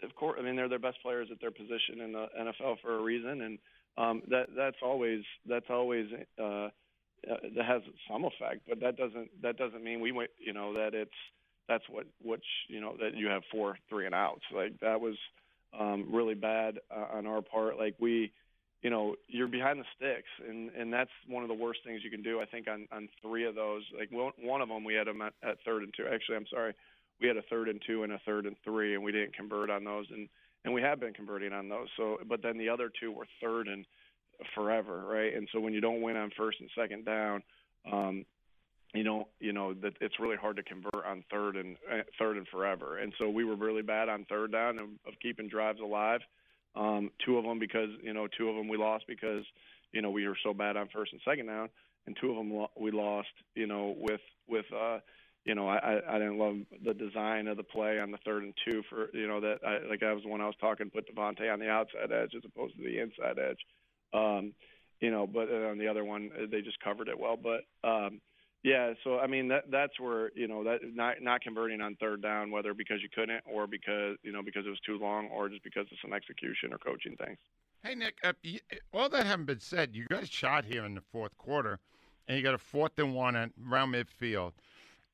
of 0.02 0.14
course 0.14 0.38
I 0.40 0.42
mean 0.42 0.56
they're 0.56 0.68
their 0.68 0.78
best 0.78 1.02
players 1.02 1.28
at 1.30 1.40
their 1.40 1.50
position 1.50 2.00
in 2.02 2.12
the 2.12 2.26
NFL 2.40 2.80
for 2.80 2.98
a 2.98 3.02
reason 3.02 3.42
and 3.42 3.58
um 3.98 4.22
that 4.28 4.46
that's 4.56 4.78
always 4.82 5.22
that's 5.46 5.68
always 5.68 6.06
uh, 6.38 6.42
uh 6.42 6.68
that 7.54 7.64
has 7.66 7.82
some 8.10 8.24
effect, 8.24 8.62
but 8.66 8.80
that 8.80 8.96
doesn't 8.96 9.30
that 9.42 9.58
doesn't 9.58 9.84
mean 9.84 10.00
we 10.00 10.10
went 10.10 10.30
you 10.38 10.54
know 10.54 10.72
that 10.72 10.94
it's 10.94 11.12
that's 11.68 11.84
what 11.88 12.06
which 12.22 12.44
you 12.68 12.80
know 12.80 12.94
that 13.00 13.16
you 13.16 13.28
have 13.28 13.42
four 13.50 13.78
three 13.88 14.06
and 14.06 14.14
outs. 14.14 14.42
Like 14.54 14.80
that 14.80 15.00
was 15.00 15.16
um 15.78 16.08
really 16.10 16.34
bad 16.34 16.78
uh, 16.90 17.16
on 17.16 17.26
our 17.26 17.42
part. 17.42 17.78
Like 17.78 17.94
we 18.00 18.32
you 18.82 18.90
know 18.90 19.14
you're 19.28 19.48
behind 19.48 19.78
the 19.78 19.84
sticks 19.96 20.28
and 20.48 20.70
and 20.70 20.92
that's 20.92 21.10
one 21.28 21.42
of 21.42 21.48
the 21.48 21.54
worst 21.54 21.80
things 21.84 22.00
you 22.02 22.10
can 22.10 22.22
do 22.22 22.40
i 22.40 22.44
think 22.44 22.66
on 22.68 22.86
on 22.92 23.08
three 23.22 23.46
of 23.46 23.54
those. 23.54 23.82
Like 23.96 24.10
one, 24.10 24.60
of 24.60 24.68
them 24.68 24.84
we 24.84 24.94
had 24.94 25.06
them 25.06 25.22
at, 25.22 25.34
at 25.42 25.58
third 25.64 25.82
and 25.82 25.92
two. 25.96 26.06
Actually 26.12 26.36
i'm 26.36 26.46
sorry 26.50 26.74
we 27.20 27.28
had 27.28 27.36
a 27.36 27.42
third 27.42 27.68
and 27.68 27.80
two 27.86 28.02
and 28.02 28.12
a 28.12 28.20
third 28.24 28.46
and 28.46 28.56
three 28.64 28.94
and 28.94 29.04
we 29.04 29.12
didn't 29.12 29.34
convert 29.34 29.70
on 29.70 29.84
those 29.84 30.06
and 30.10 30.28
and 30.64 30.74
we 30.74 30.82
have 30.82 31.00
been 31.00 31.14
converting 31.14 31.52
on 31.52 31.68
those. 31.68 31.88
So 31.96 32.18
but 32.28 32.42
then 32.42 32.58
the 32.58 32.68
other 32.68 32.90
two 33.00 33.12
were 33.12 33.26
third 33.40 33.68
and 33.68 33.84
forever 34.54 35.04
right? 35.06 35.34
And 35.34 35.48
so 35.52 35.60
when 35.60 35.74
you 35.74 35.80
don't 35.80 36.02
win 36.02 36.16
on 36.16 36.30
first 36.36 36.60
and 36.60 36.70
second 36.76 37.04
down 37.04 37.42
um 37.90 38.24
you 38.94 39.04
know, 39.04 39.28
you 39.38 39.52
know 39.52 39.74
that 39.74 39.94
it's 40.00 40.18
really 40.18 40.36
hard 40.36 40.56
to 40.56 40.62
convert 40.62 41.04
on 41.06 41.24
third 41.30 41.56
and 41.56 41.76
uh, 41.90 42.02
third 42.18 42.36
and 42.36 42.46
forever. 42.48 42.98
And 42.98 43.12
so 43.18 43.28
we 43.28 43.44
were 43.44 43.56
really 43.56 43.82
bad 43.82 44.08
on 44.08 44.26
third 44.28 44.52
down 44.52 44.78
of, 44.78 44.88
of 45.06 45.14
keeping 45.22 45.48
drives 45.48 45.80
alive. 45.80 46.20
Um, 46.74 47.10
two 47.24 47.36
of 47.36 47.44
them 47.44 47.58
because 47.58 47.88
you 48.02 48.12
know 48.12 48.26
two 48.26 48.48
of 48.48 48.56
them 48.56 48.68
we 48.68 48.76
lost 48.76 49.04
because 49.06 49.44
you 49.92 50.02
know 50.02 50.10
we 50.10 50.26
were 50.26 50.38
so 50.42 50.54
bad 50.54 50.76
on 50.76 50.88
first 50.92 51.12
and 51.12 51.20
second 51.24 51.46
down, 51.46 51.68
and 52.06 52.16
two 52.20 52.30
of 52.30 52.36
them 52.36 52.52
lo- 52.52 52.70
we 52.78 52.90
lost 52.90 53.28
you 53.54 53.66
know 53.66 53.94
with 53.98 54.20
with 54.48 54.66
uh, 54.72 54.98
you 55.44 55.54
know 55.54 55.68
I, 55.68 56.00
I 56.08 56.18
didn't 56.18 56.38
love 56.38 56.56
the 56.84 56.94
design 56.94 57.46
of 57.46 57.56
the 57.56 57.62
play 57.62 58.00
on 58.00 58.10
the 58.10 58.18
third 58.24 58.42
and 58.42 58.54
two 58.68 58.82
for 58.88 59.10
you 59.12 59.26
know 59.26 59.40
that 59.40 59.58
I, 59.66 59.88
like 59.88 60.02
I 60.02 60.12
was 60.12 60.22
the 60.24 60.28
one 60.28 60.40
I 60.40 60.46
was 60.46 60.56
talking 60.60 60.90
put 60.90 61.12
DeVonta 61.12 61.52
on 61.52 61.60
the 61.60 61.68
outside 61.68 62.12
edge 62.12 62.34
as 62.36 62.42
opposed 62.44 62.76
to 62.76 62.82
the 62.82 62.98
inside 62.98 63.38
edge. 63.38 63.58
Um, 64.12 64.52
you 65.00 65.10
know, 65.10 65.26
but 65.26 65.48
uh, 65.50 65.70
on 65.70 65.78
the 65.78 65.88
other 65.88 66.04
one 66.04 66.30
uh, 66.36 66.46
they 66.50 66.60
just 66.60 66.80
covered 66.80 67.08
it 67.08 67.18
well. 67.18 67.36
But 67.36 67.62
um, 67.88 68.20
yeah, 68.62 68.92
so 69.04 69.18
I 69.18 69.26
mean 69.26 69.48
that 69.48 69.70
that's 69.70 69.98
where 69.98 70.30
you 70.34 70.46
know 70.46 70.62
that 70.64 70.80
not 70.94 71.22
not 71.22 71.40
converting 71.40 71.80
on 71.80 71.96
third 71.96 72.20
down, 72.20 72.50
whether 72.50 72.74
because 72.74 72.98
you 73.02 73.08
couldn't 73.14 73.42
or 73.50 73.66
because 73.66 74.16
you 74.22 74.32
know 74.32 74.42
because 74.42 74.66
it 74.66 74.68
was 74.68 74.80
too 74.80 74.98
long 74.98 75.28
or 75.28 75.48
just 75.48 75.64
because 75.64 75.86
of 75.90 75.98
some 76.02 76.12
execution 76.12 76.72
or 76.72 76.78
coaching 76.78 77.16
things. 77.16 77.38
Hey 77.82 77.94
Nick, 77.94 78.18
uh, 78.22 78.34
all 78.92 79.08
that 79.08 79.24
having 79.24 79.46
been 79.46 79.60
said, 79.60 79.96
you 79.96 80.04
got 80.10 80.24
a 80.24 80.26
shot 80.26 80.66
here 80.66 80.84
in 80.84 80.94
the 80.94 81.00
fourth 81.00 81.36
quarter, 81.38 81.78
and 82.28 82.36
you 82.36 82.42
got 82.42 82.52
a 82.52 82.58
fourth 82.58 82.98
and 82.98 83.14
one 83.14 83.34
at 83.34 83.50
around 83.66 83.92
midfield, 83.92 84.52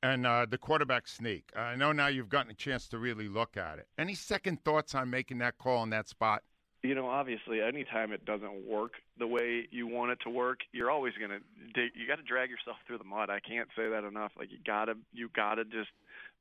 and 0.03 0.27
uh, 0.27 0.45
the 0.49 0.57
quarterback 0.57 1.07
sneak. 1.07 1.49
I 1.55 1.77
know 1.77 1.93
now 1.93 2.07
you've 2.07 2.27
gotten 2.27 2.51
a 2.51 2.55
chance 2.55 2.89
to 2.89 2.97
really 2.97 3.29
look 3.29 3.55
at 3.55 3.79
it. 3.79 3.87
Any 3.97 4.15
second 4.15 4.61
thoughts 4.65 4.93
on 4.93 5.09
making 5.09 5.37
that 5.37 5.57
call 5.57 5.83
in 5.83 5.89
that 5.91 6.09
spot? 6.09 6.43
You 6.83 6.93
know, 6.95 7.07
obviously, 7.07 7.61
anytime 7.61 8.11
it 8.11 8.23
doesn't 8.23 8.65
work 8.67 8.93
the 9.17 9.27
way 9.27 9.67
you 9.71 9.87
want 9.87 10.11
it 10.11 10.19
to 10.23 10.29
work, 10.29 10.59
you're 10.71 10.91
always 10.91 11.13
gonna 11.19 11.39
dig, 11.73 11.91
you 11.95 12.07
got 12.07 12.17
to 12.17 12.23
drag 12.23 12.49
yourself 12.49 12.77
through 12.85 12.99
the 12.99 13.03
mud. 13.03 13.29
I 13.29 13.39
can't 13.39 13.67
say 13.75 13.89
that 13.89 14.03
enough. 14.03 14.31
Like 14.37 14.51
you 14.51 14.57
gotta 14.65 14.93
you 15.11 15.29
gotta 15.35 15.65
just 15.65 15.89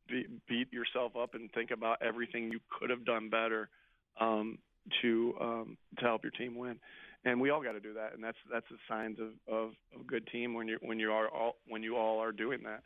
be, 0.09 0.27
beat 0.49 0.73
yourself 0.73 1.17
up 1.17 1.35
and 1.35 1.51
think 1.53 1.71
about 1.71 2.03
everything 2.03 2.53
you 2.53 2.61
could 2.79 2.91
have 2.91 3.05
done 3.05 3.31
better 3.31 3.69
um, 4.21 4.59
to 5.03 5.35
um, 5.41 5.77
to 5.99 6.05
help 6.05 6.23
your 6.23 6.33
team 6.33 6.57
win. 6.57 6.79
And 7.25 7.41
we 7.41 7.51
all 7.51 7.63
got 7.63 7.73
to 7.73 7.81
do 7.81 7.95
that, 7.95 8.15
and 8.15 8.23
that's 8.23 8.37
that's 8.53 8.67
the 8.71 8.77
signs 8.89 9.19
of, 9.19 9.29
of 9.53 9.71
of 9.95 10.03
a 10.03 10.05
good 10.05 10.27
team 10.29 10.55
when 10.55 10.69
you 10.69 10.79
when 10.81 11.01
you 11.01 11.11
are 11.13 11.29
all 11.29 11.57
when 11.67 11.83
you 11.83 11.97
all 11.97 12.21
are 12.21 12.33
doing 12.33 12.61
that. 12.65 12.83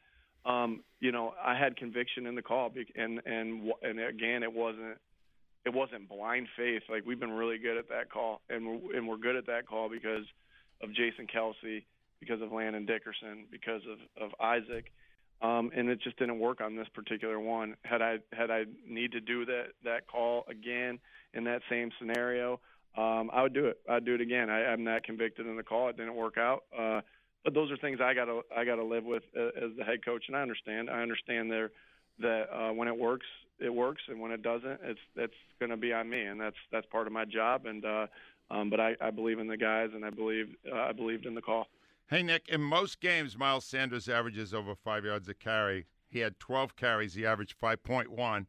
Um, 0.51 0.83
you 1.01 1.13
know, 1.13 1.35
I 1.45 1.59
had 1.59 1.77
conviction 1.77 2.27
in 2.27 2.35
the 2.35 2.43
call, 2.43 2.73
and 2.97 3.21
and 3.27 3.71
and 3.83 4.01
again, 4.01 4.43
it 4.43 4.53
wasn't 4.53 4.97
it 5.65 5.75
wasn't 5.75 6.09
blind 6.09 6.49
faith. 6.57 6.83
Like 6.89 7.05
we've 7.05 7.21
been 7.21 7.33
really 7.33 7.59
good 7.59 7.77
at 7.77 7.89
that 7.89 8.11
call, 8.11 8.41
and 8.49 8.67
we're 8.67 8.97
and 8.97 9.09
we're 9.09 9.19
good 9.19 9.37
at 9.37 9.47
that 9.47 9.67
call 9.67 9.89
because 9.89 10.25
of 10.83 10.93
Jason 10.95 11.27
Kelce 11.27 11.83
because 12.21 12.43
of 12.43 12.53
Landon 12.53 12.87
Dickerson, 12.87 13.47
because 13.51 13.83
of 13.91 14.23
of 14.23 14.31
Isaac, 14.41 14.93
um, 15.43 15.71
and 15.75 15.89
it 15.89 16.01
just 16.03 16.19
didn't 16.19 16.39
work 16.39 16.61
on 16.61 16.77
this 16.77 16.89
particular 16.95 17.41
one. 17.41 17.77
Had 17.83 18.03
I 18.03 18.19
had 18.33 18.51
I 18.51 18.65
need 18.89 19.13
to 19.13 19.21
do 19.21 19.45
that 19.47 19.69
that 19.85 20.07
call 20.07 20.45
again 20.49 20.99
in 21.35 21.45
that 21.45 21.63
same 21.71 21.91
scenario, 21.99 22.61
um, 22.97 23.31
I 23.33 23.43
would 23.43 23.55
do 23.55 23.67
it. 23.67 23.79
I'd 23.89 24.05
do 24.05 24.15
it 24.15 24.21
again. 24.21 24.51
I, 24.51 24.67
I'm 24.67 24.85
not 24.85 25.05
convicted 25.05 25.47
in 25.47 25.57
the 25.57 25.63
call. 25.63 25.89
It 25.89 25.97
didn't 25.97 26.15
work 26.15 26.37
out. 26.37 26.65
Uh, 26.77 27.01
but 27.45 27.55
those 27.55 27.71
are 27.71 27.77
things 27.79 28.01
I 28.03 28.13
gotta 28.13 28.41
I 28.55 28.65
gotta 28.65 28.85
live 28.85 29.05
with 29.05 29.23
uh, 29.37 29.65
as 29.65 29.71
the 29.79 29.85
head 29.85 30.05
coach, 30.05 30.25
and 30.29 30.37
I 30.37 30.43
understand. 30.43 30.91
I 30.91 31.01
understand 31.01 31.51
there 31.51 31.71
that 32.19 32.45
uh, 32.53 32.73
when 32.73 32.89
it 32.89 32.97
works, 32.97 33.27
it 33.61 33.73
works, 33.73 34.03
and 34.09 34.21
when 34.21 34.33
it 34.33 34.43
doesn't, 34.43 34.81
it's 34.83 35.01
that's 35.15 35.33
going 35.59 35.71
to 35.71 35.77
be 35.77 35.93
on 35.93 36.09
me, 36.09 36.23
and 36.23 36.41
that's 36.41 36.57
that's 36.73 36.87
part 36.87 37.07
of 37.07 37.13
my 37.13 37.25
job. 37.25 37.67
And 37.67 37.85
uh, 37.85 38.07
um, 38.51 38.71
but 38.71 38.81
I, 38.81 38.97
I 39.01 39.11
believe 39.11 39.39
in 39.39 39.47
the 39.47 39.57
guys, 39.57 39.91
and 39.95 40.05
I 40.05 40.11
believe 40.11 40.49
uh, 40.71 40.77
I 40.77 40.93
believed 40.93 41.27
in 41.27 41.35
the 41.35 41.43
call. 41.43 41.67
Hey, 42.09 42.25
Nick, 42.25 42.49
in 42.49 42.61
most 42.61 43.01
games, 43.01 43.39
Miles 43.39 43.65
Sanders 43.65 44.09
averages 44.09 44.53
over 44.53 44.75
five 44.75 45.05
yards 45.05 45.29
a 45.29 45.35
carry. 45.35 45.87
He 46.09 46.19
had 46.19 46.41
12 46.41 46.75
carries. 46.75 47.15
He 47.15 47.25
averaged 47.25 47.55
5.1. 47.61 48.47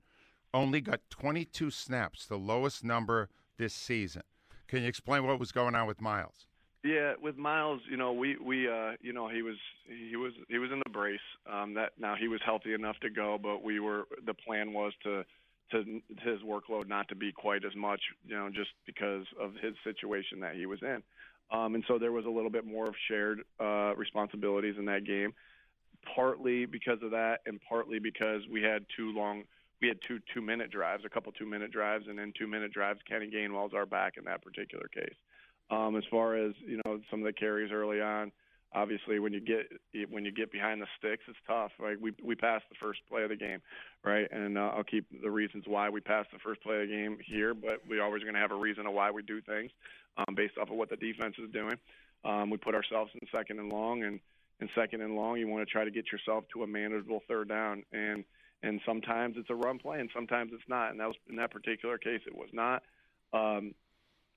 Only 0.51 0.81
got 0.81 1.01
22 1.11 1.69
snaps, 1.69 2.25
the 2.25 2.37
lowest 2.37 2.83
number 2.83 3.29
this 3.57 3.75
season. 3.75 4.23
Can 4.67 4.81
you 4.81 4.87
explain 4.87 5.27
what 5.27 5.39
was 5.39 5.51
going 5.51 5.75
on 5.75 5.85
with 5.85 6.01
Miles? 6.01 6.47
Yeah, 6.83 7.13
with 7.21 7.37
Miles, 7.37 7.81
you 7.89 7.95
know, 7.95 8.11
we 8.13 8.37
we 8.37 8.67
uh, 8.67 8.93
you 9.01 9.13
know, 9.13 9.27
he 9.27 9.43
was 9.43 9.57
he 9.87 10.15
was 10.15 10.33
he 10.49 10.57
was 10.57 10.71
in 10.71 10.81
the 10.83 10.89
brace. 10.89 11.19
Um, 11.51 11.75
that 11.75 11.91
now 11.99 12.15
he 12.15 12.27
was 12.27 12.41
healthy 12.43 12.73
enough 12.73 12.99
to 13.01 13.09
go, 13.09 13.37
but 13.41 13.63
we 13.63 13.79
were 13.79 14.07
the 14.25 14.33
plan 14.33 14.73
was 14.73 14.93
to 15.03 15.23
to 15.71 16.01
his 16.23 16.41
workload 16.41 16.87
not 16.87 17.07
to 17.09 17.15
be 17.15 17.31
quite 17.31 17.63
as 17.65 17.75
much, 17.75 18.01
you 18.25 18.35
know, 18.35 18.49
just 18.49 18.71
because 18.85 19.25
of 19.39 19.53
his 19.61 19.73
situation 19.83 20.39
that 20.39 20.55
he 20.55 20.65
was 20.65 20.79
in. 20.81 21.03
Um, 21.51 21.75
and 21.75 21.83
so 21.87 21.99
there 21.99 22.11
was 22.11 22.25
a 22.25 22.29
little 22.29 22.49
bit 22.49 22.65
more 22.65 22.87
of 22.87 22.95
shared 23.07 23.41
uh, 23.59 23.93
responsibilities 23.95 24.75
in 24.77 24.85
that 24.85 25.05
game, 25.05 25.33
partly 26.15 26.65
because 26.65 26.99
of 27.03 27.11
that, 27.11 27.39
and 27.45 27.59
partly 27.67 27.99
because 27.99 28.41
we 28.51 28.63
had 28.63 28.85
two 28.97 29.13
long, 29.13 29.43
we 29.81 29.87
had 29.87 29.97
two 30.07 30.19
two 30.33 30.41
minute 30.41 30.71
drives, 30.71 31.05
a 31.05 31.09
couple 31.09 31.31
two 31.31 31.45
minute 31.45 31.71
drives, 31.71 32.07
and 32.07 32.17
then 32.17 32.33
two 32.37 32.47
minute 32.47 32.73
drives. 32.73 32.99
Kenny 33.07 33.29
Gainwell's 33.29 33.75
our 33.75 33.85
back 33.85 34.17
in 34.17 34.23
that 34.25 34.41
particular 34.43 34.87
case. 34.87 35.15
Um, 35.71 35.95
as 35.95 36.03
far 36.11 36.35
as 36.35 36.53
you 36.59 36.81
know, 36.85 36.99
some 37.09 37.21
of 37.21 37.25
the 37.25 37.33
carries 37.33 37.71
early 37.71 38.01
on, 38.01 38.31
obviously 38.73 39.19
when 39.19 39.33
you 39.33 39.39
get 39.39 39.71
when 40.09 40.25
you 40.25 40.31
get 40.31 40.51
behind 40.51 40.81
the 40.81 40.87
sticks, 40.97 41.23
it's 41.27 41.37
tough. 41.47 41.71
Right? 41.79 41.99
We 41.99 42.13
we 42.23 42.35
passed 42.35 42.65
the 42.69 42.75
first 42.81 42.99
play 43.09 43.23
of 43.23 43.29
the 43.29 43.35
game, 43.35 43.61
right? 44.03 44.27
And 44.31 44.57
uh, 44.57 44.71
I'll 44.75 44.83
keep 44.83 45.05
the 45.21 45.31
reasons 45.31 45.63
why 45.67 45.89
we 45.89 46.01
passed 46.01 46.29
the 46.31 46.39
first 46.39 46.61
play 46.61 46.81
of 46.81 46.89
the 46.89 46.93
game 46.93 47.17
here, 47.25 47.53
but 47.53 47.81
we 47.89 47.99
always 47.99 48.23
going 48.23 48.35
to 48.35 48.41
have 48.41 48.51
a 48.51 48.55
reason 48.55 48.85
of 48.85 48.93
why 48.93 49.11
we 49.11 49.23
do 49.23 49.41
things 49.41 49.71
um, 50.17 50.35
based 50.35 50.57
off 50.57 50.69
of 50.69 50.75
what 50.75 50.89
the 50.89 50.97
defense 50.97 51.35
is 51.37 51.51
doing. 51.51 51.77
Um, 52.23 52.49
we 52.49 52.57
put 52.57 52.75
ourselves 52.75 53.11
in 53.13 53.27
second 53.33 53.59
and 53.59 53.71
long, 53.71 54.03
and 54.03 54.19
in 54.59 54.69
second 54.75 55.01
and 55.01 55.15
long, 55.15 55.37
you 55.39 55.47
want 55.47 55.67
to 55.67 55.71
try 55.71 55.83
to 55.83 55.91
get 55.91 56.11
yourself 56.11 56.43
to 56.53 56.63
a 56.63 56.67
manageable 56.67 57.21
third 57.27 57.49
down, 57.49 57.83
and 57.91 58.23
and 58.63 58.79
sometimes 58.85 59.35
it's 59.37 59.49
a 59.49 59.55
run 59.55 59.79
play, 59.79 59.99
and 59.99 60.09
sometimes 60.13 60.51
it's 60.53 60.67
not. 60.67 60.91
And 60.91 60.99
that 60.99 61.07
was 61.07 61.15
in 61.29 61.35
that 61.37 61.51
particular 61.51 61.97
case, 61.97 62.21
it 62.27 62.35
was 62.35 62.49
not. 62.53 62.83
Um, 63.33 63.73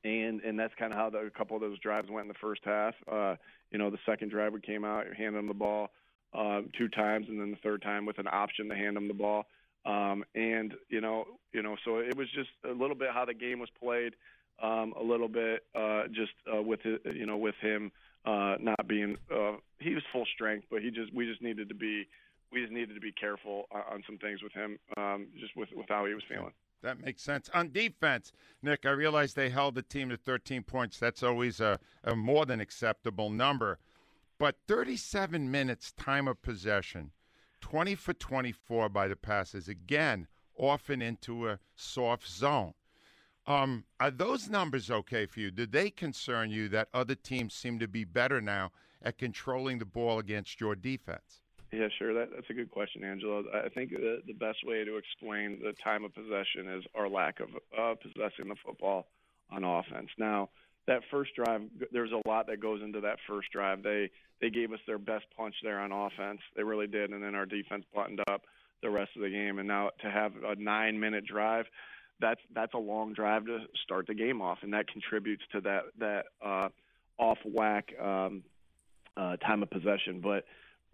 and 0.05 0.41
and 0.43 0.59
that's 0.59 0.75
kind 0.79 0.93
of 0.93 0.99
how 0.99 1.11
the, 1.11 1.19
a 1.19 1.31
couple 1.31 1.57
of 1.57 1.63
those 1.63 1.79
drives 1.79 2.11
went 2.11 2.25
in 2.25 2.29
the 2.29 2.35
first 2.41 2.61
half. 2.65 2.95
Uh, 3.11 3.37
you 3.71 3.79
know, 3.79 3.91
the 3.91 3.99
second 4.07 4.31
drive 4.31 4.53
we 4.53 4.61
came 4.61 4.85
out, 4.85 5.07
handed 5.17 5.39
them 5.39 5.49
the 5.49 5.55
ball 5.55 5.91
uh, 6.33 6.61
two 6.77 6.89
times, 6.89 7.27
and 7.29 7.41
then 7.41 7.51
the 7.51 7.57
third 7.63 7.83
time 7.83 8.07
with 8.07 8.19
an 8.19 8.29
option 8.31 8.69
to 8.69 8.75
hand 8.75 8.97
them 8.97 9.09
the 9.09 9.15
ball. 9.15 9.47
Um, 9.87 10.25
and 10.35 10.75
you 10.89 11.01
know, 11.01 11.25
you 11.53 11.63
know, 11.63 11.77
so 11.85 11.99
it 11.99 12.17
was 12.17 12.29
just 12.35 12.51
a 12.65 12.73
little 12.73 12.97
bit 12.97 13.09
how 13.13 13.25
the 13.25 13.35
game 13.35 13.59
was 13.59 13.69
played, 13.83 14.15
um, 14.63 14.95
a 14.99 15.03
little 15.03 15.29
bit 15.29 15.65
uh, 15.75 16.05
just 16.09 16.33
uh, 16.53 16.63
with 16.63 16.81
it, 16.85 17.03
you 17.15 17.27
know, 17.27 17.37
with 17.37 17.57
him 17.61 17.91
uh, 18.25 18.57
not 18.61 18.87
being 18.89 19.17
uh, 19.35 19.53
he 19.79 19.95
was 19.95 20.03
full 20.13 20.27
strength, 20.35 20.67
but 20.71 20.83
he 20.83 20.91
just 20.91 21.15
we 21.15 21.27
just 21.27 21.43
needed 21.43 21.69
to 21.69 21.75
be 21.75 22.07
we 22.53 22.61
just 22.61 22.73
needed 22.73 22.95
to 22.95 23.01
be 23.01 23.13
careful 23.13 23.65
on, 23.73 23.83
on 23.93 24.03
some 24.07 24.19
things 24.19 24.43
with 24.43 24.53
him, 24.53 24.79
um, 24.97 25.27
just 25.39 25.57
with 25.57 25.69
with 25.75 25.87
how 25.89 26.07
he 26.07 26.15
was 26.15 26.23
feeling. 26.29 26.53
That 26.85 27.01
makes 27.01 27.23
sense. 27.23 27.49
On 27.55 27.73
defense, 27.73 28.31
Nick, 28.63 28.85
I 28.85 28.91
realize 28.91 29.33
they 29.33 29.49
held 29.49 29.75
the 29.75 29.81
team 29.81 30.11
to 30.11 30.19
13 30.19 30.63
points. 30.65 30.99
That's 30.99 31.23
always 31.23 31.59
a, 31.59 31.81
a 32.05 32.15
more 32.15 32.45
than 32.45 32.61
acceptable 32.61 33.31
number. 33.31 33.79
But 34.39 34.57
37 34.69 35.51
minutes 35.51 35.93
time 35.93 36.29
of 36.29 36.43
possession, 36.43 37.13
20 37.63 37.95
for 37.95 38.13
24 38.13 38.91
by 38.91 39.09
the 39.09 39.17
passes, 39.17 39.67
again, 39.67 40.27
often 40.59 41.01
into 41.01 41.49
a 41.49 41.59
soft 41.75 42.29
zone. 42.29 42.75
Um, 43.47 43.85
are 43.99 44.11
those 44.11 44.51
numbers 44.51 44.91
okay 44.91 45.25
for 45.25 45.41
you? 45.41 45.51
Do 45.51 45.67
they 45.67 45.89
concern 45.89 46.51
you 46.51 46.69
that 46.69 46.89
other 46.93 47.15
teams 47.15 47.55
seem 47.55 47.79
to 47.79 47.89
be 47.89 48.05
better 48.05 48.43
now 48.43 48.73
at 49.01 49.17
controlling 49.17 49.79
the 49.79 49.87
ball 49.87 50.19
against 50.19 50.61
your 50.61 50.75
defense? 50.75 51.44
Yeah, 51.75 51.89
sure. 51.99 52.15
That, 52.15 52.31
that's 52.33 52.49
a 52.51 52.55
good 52.55 52.71
question, 52.71 53.03
Angelo. 53.03 53.43
I 53.53 53.69
think 53.69 53.91
the, 53.91 54.23
the 54.27 54.33
best 54.33 54.59
way 54.65 54.85
to 54.85 54.97
explain 54.97 55.59
the 55.61 55.73
time 55.83 56.05
of 56.05 56.15
possession 56.15 56.69
is 56.69 56.85
our 56.95 57.09
lack 57.09 57.41
of 57.41 57.49
uh, 57.77 57.95
possessing 58.01 58.49
the 58.49 58.55
football 58.65 59.09
on 59.51 59.65
offense. 59.65 60.09
Now, 60.17 60.51
that 60.87 61.01
first 61.11 61.33
drive, 61.35 61.63
there's 61.91 62.13
a 62.13 62.29
lot 62.29 62.47
that 62.47 62.61
goes 62.61 62.81
into 62.81 63.01
that 63.01 63.17
first 63.27 63.51
drive. 63.51 63.83
They 63.83 64.11
they 64.41 64.51
gave 64.51 64.73
us 64.73 64.79
their 64.87 64.99
best 64.99 65.25
punch 65.37 65.55
there 65.63 65.81
on 65.81 65.91
offense. 65.91 66.41
They 66.55 66.63
really 66.63 66.87
did, 66.87 67.11
and 67.11 67.23
then 67.23 67.35
our 67.35 67.47
defense 67.47 67.85
buttoned 67.95 68.21
up 68.29 68.43
the 68.83 68.91
rest 68.91 69.11
of 69.17 69.23
the 69.23 69.31
game. 69.31 69.59
And 69.59 69.67
now 69.67 69.91
to 70.03 70.11
have 70.11 70.33
a 70.45 70.55
nine 70.55 71.01
minute 71.01 71.27
drive, 71.27 71.65
that's 72.21 72.41
that's 72.55 72.75
a 72.75 72.79
long 72.79 73.15
drive 73.15 73.47
to 73.47 73.61
start 73.83 74.07
the 74.07 74.15
game 74.15 74.41
off, 74.41 74.59
and 74.63 74.73
that 74.75 74.87
contributes 74.87 75.43
to 75.53 75.61
that 75.63 75.83
that 75.99 76.27
uh, 76.45 76.69
off 77.19 77.39
whack 77.45 77.93
um, 78.01 78.45
uh, 79.17 79.37
time 79.39 79.63
of 79.63 79.71
possession. 79.71 80.21
But 80.23 80.45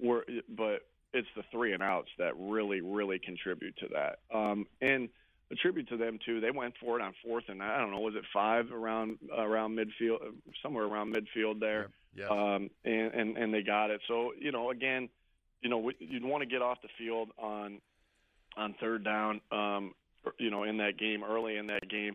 we're 0.03 0.23
but 0.49 0.83
it's 1.13 1.29
the 1.37 1.43
three 1.51 1.73
and 1.73 1.83
outs 1.83 2.09
that 2.19 2.33
really 2.39 2.81
really 2.81 3.19
contribute 3.19 3.77
to 3.79 3.89
that. 3.89 4.19
Um, 4.37 4.67
and 4.81 5.09
attribute 5.51 5.89
to 5.89 5.97
them 5.97 6.19
too. 6.25 6.41
They 6.41 6.51
went 6.51 6.75
for 6.81 6.99
it 6.99 7.03
on 7.03 7.13
fourth 7.25 7.45
and 7.49 7.63
I 7.63 7.79
don't 7.79 7.91
know, 7.91 8.01
was 8.01 8.15
it 8.15 8.25
five 8.33 8.73
around 8.73 9.19
around 9.37 9.77
midfield, 9.77 10.19
somewhere 10.63 10.85
around 10.85 11.15
midfield 11.15 11.61
there. 11.61 11.89
Yeah. 12.15 12.29
Um, 12.29 12.71
and, 12.85 13.15
and 13.15 13.37
and 13.37 13.55
they 13.55 13.63
got 13.63 13.91
it. 13.91 14.01
So 14.09 14.33
you 14.39 14.53
know, 14.53 14.71
again, 14.71 15.09
you 15.63 15.69
know, 15.69 15.91
you'd 15.99 16.25
want 16.25 16.43
to 16.43 16.47
get 16.47 16.63
off 16.63 16.79
the 16.83 16.89
field 16.99 17.31
on 17.39 17.81
on 18.57 18.75
third 18.81 19.05
down. 19.05 19.41
Um, 19.53 19.95
you 20.39 20.51
know, 20.51 20.65
in 20.65 20.77
that 20.79 20.99
game 20.99 21.25
early 21.25 21.57
in 21.57 21.67
that 21.69 21.89
game, 21.89 22.15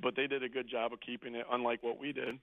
but 0.00 0.14
they 0.14 0.26
did 0.26 0.42
a 0.42 0.48
good 0.48 0.68
job 0.68 0.92
of 0.92 1.00
keeping 1.00 1.34
it. 1.34 1.44
Unlike 1.50 1.82
what 1.82 1.98
we 1.98 2.12
did, 2.12 2.38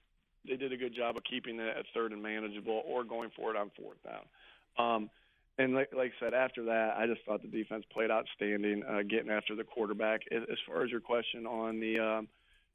they 0.48 0.58
did 0.58 0.74
a 0.74 0.78
good 0.78 0.96
job 0.96 1.18
of 1.18 1.24
keeping 1.24 1.60
it 1.60 1.78
at 1.78 1.86
third 1.94 2.12
and 2.12 2.22
manageable, 2.22 2.84
or 2.86 3.04
going 3.04 3.30
for 3.36 3.52
it 3.52 3.58
on 3.58 3.72
fourth 3.80 4.02
down. 4.04 4.24
Um, 4.78 5.10
and 5.58 5.74
like, 5.74 5.90
like 5.96 6.12
I 6.22 6.26
said, 6.26 6.34
after 6.34 6.66
that, 6.66 6.96
I 6.98 7.08
just 7.08 7.22
thought 7.26 7.42
the 7.42 7.48
defense 7.48 7.84
played 7.92 8.12
outstanding, 8.12 8.84
uh, 8.84 9.02
getting 9.02 9.32
after 9.32 9.56
the 9.56 9.64
quarterback. 9.64 10.22
As 10.32 10.58
far 10.68 10.84
as 10.84 10.92
your 10.92 11.00
question 11.00 11.48
on 11.48 11.80
the, 11.80 12.00
um, 12.00 12.28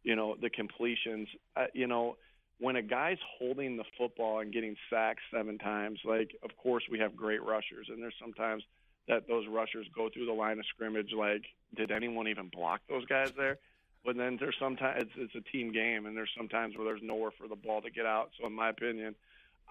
you 0.02 0.16
know, 0.16 0.36
the 0.40 0.50
completions, 0.50 1.28
uh, 1.56 1.66
you 1.74 1.86
know, 1.86 2.16
when 2.58 2.76
a 2.76 2.82
guy's 2.82 3.18
holding 3.38 3.76
the 3.76 3.84
football 3.98 4.40
and 4.40 4.52
getting 4.52 4.76
sacked 4.90 5.20
seven 5.32 5.58
times, 5.58 6.00
like, 6.04 6.36
of 6.42 6.56
course, 6.56 6.84
we 6.90 6.98
have 6.98 7.16
great 7.16 7.42
rushers, 7.42 7.86
and 7.88 8.02
there's 8.02 8.14
sometimes 8.20 8.62
that 9.08 9.26
those 9.26 9.46
rushers 9.48 9.86
go 9.94 10.08
through 10.08 10.26
the 10.26 10.32
line 10.32 10.58
of 10.58 10.66
scrimmage 10.66 11.12
like, 11.16 11.42
did 11.74 11.90
anyone 11.90 12.28
even 12.28 12.48
block 12.48 12.80
those 12.88 13.04
guys 13.06 13.32
there? 13.36 13.58
But 14.04 14.16
then 14.16 14.36
there's 14.38 14.56
sometimes 14.58 15.02
it's, 15.02 15.12
it's 15.16 15.34
a 15.34 15.50
team 15.50 15.72
game, 15.72 16.06
and 16.06 16.16
there's 16.16 16.30
sometimes 16.36 16.76
where 16.76 16.84
there's 16.84 17.02
nowhere 17.02 17.30
for 17.36 17.48
the 17.48 17.56
ball 17.56 17.80
to 17.82 17.90
get 17.90 18.06
out. 18.06 18.30
So, 18.40 18.46
in 18.46 18.52
my 18.52 18.68
opinion, 18.68 19.14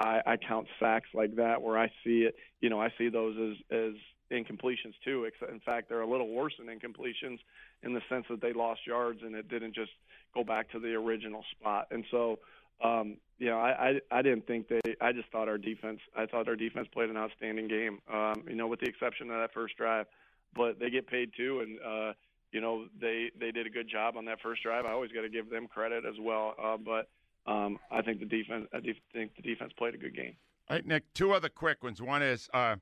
I, 0.01 0.21
I 0.25 0.37
count 0.37 0.67
sacks 0.79 1.09
like 1.13 1.35
that 1.35 1.61
where 1.61 1.77
I 1.77 1.87
see 2.03 2.23
it. 2.23 2.35
You 2.59 2.69
know, 2.69 2.81
I 2.81 2.89
see 2.97 3.09
those 3.09 3.35
as 3.37 3.77
as 3.77 3.93
incompletions 4.31 4.93
too. 5.03 5.29
In 5.51 5.59
fact, 5.59 5.89
they're 5.89 6.01
a 6.01 6.09
little 6.09 6.29
worse 6.29 6.53
than 6.57 6.67
incompletions 6.67 7.39
in 7.83 7.93
the 7.93 8.01
sense 8.09 8.25
that 8.29 8.41
they 8.41 8.53
lost 8.53 8.81
yards 8.87 9.19
and 9.23 9.35
it 9.35 9.49
didn't 9.49 9.75
just 9.75 9.91
go 10.33 10.43
back 10.43 10.71
to 10.71 10.79
the 10.79 10.93
original 10.93 11.43
spot. 11.51 11.87
And 11.91 12.05
so, 12.09 12.39
um, 12.83 13.17
you 13.37 13.47
know, 13.47 13.59
I, 13.59 13.99
I 14.11 14.19
I 14.19 14.21
didn't 14.21 14.47
think 14.47 14.67
they. 14.69 14.81
I 14.99 15.11
just 15.11 15.29
thought 15.31 15.47
our 15.47 15.57
defense. 15.57 15.99
I 16.15 16.25
thought 16.25 16.47
our 16.47 16.55
defense 16.55 16.87
played 16.93 17.09
an 17.09 17.17
outstanding 17.17 17.67
game. 17.67 17.99
Um, 18.11 18.43
you 18.47 18.55
know, 18.55 18.67
with 18.67 18.79
the 18.79 18.87
exception 18.87 19.29
of 19.29 19.39
that 19.39 19.53
first 19.53 19.77
drive, 19.77 20.07
but 20.55 20.79
they 20.79 20.89
get 20.89 21.07
paid 21.07 21.31
too, 21.35 21.59
and 21.61 21.79
uh, 21.81 22.13
you 22.51 22.61
know 22.61 22.85
they 22.99 23.31
they 23.39 23.51
did 23.51 23.67
a 23.67 23.69
good 23.69 23.89
job 23.89 24.15
on 24.17 24.25
that 24.25 24.39
first 24.41 24.63
drive. 24.63 24.85
I 24.85 24.91
always 24.91 25.11
got 25.11 25.21
to 25.21 25.29
give 25.29 25.49
them 25.49 25.67
credit 25.67 26.05
as 26.05 26.15
well. 26.19 26.55
Uh, 26.61 26.77
but 26.77 27.07
um, 27.47 27.79
I 27.89 28.01
think 28.01 28.19
the 28.19 28.25
defense. 28.25 28.67
I 28.73 28.79
think 28.79 29.35
the 29.35 29.41
defense 29.41 29.73
played 29.77 29.95
a 29.95 29.97
good 29.97 30.15
game. 30.15 30.35
All 30.69 30.77
right, 30.77 30.85
Nick. 30.85 31.13
Two 31.13 31.33
other 31.33 31.49
quick 31.49 31.83
ones. 31.83 32.01
One 32.01 32.21
is 32.21 32.49
uh, 32.53 32.75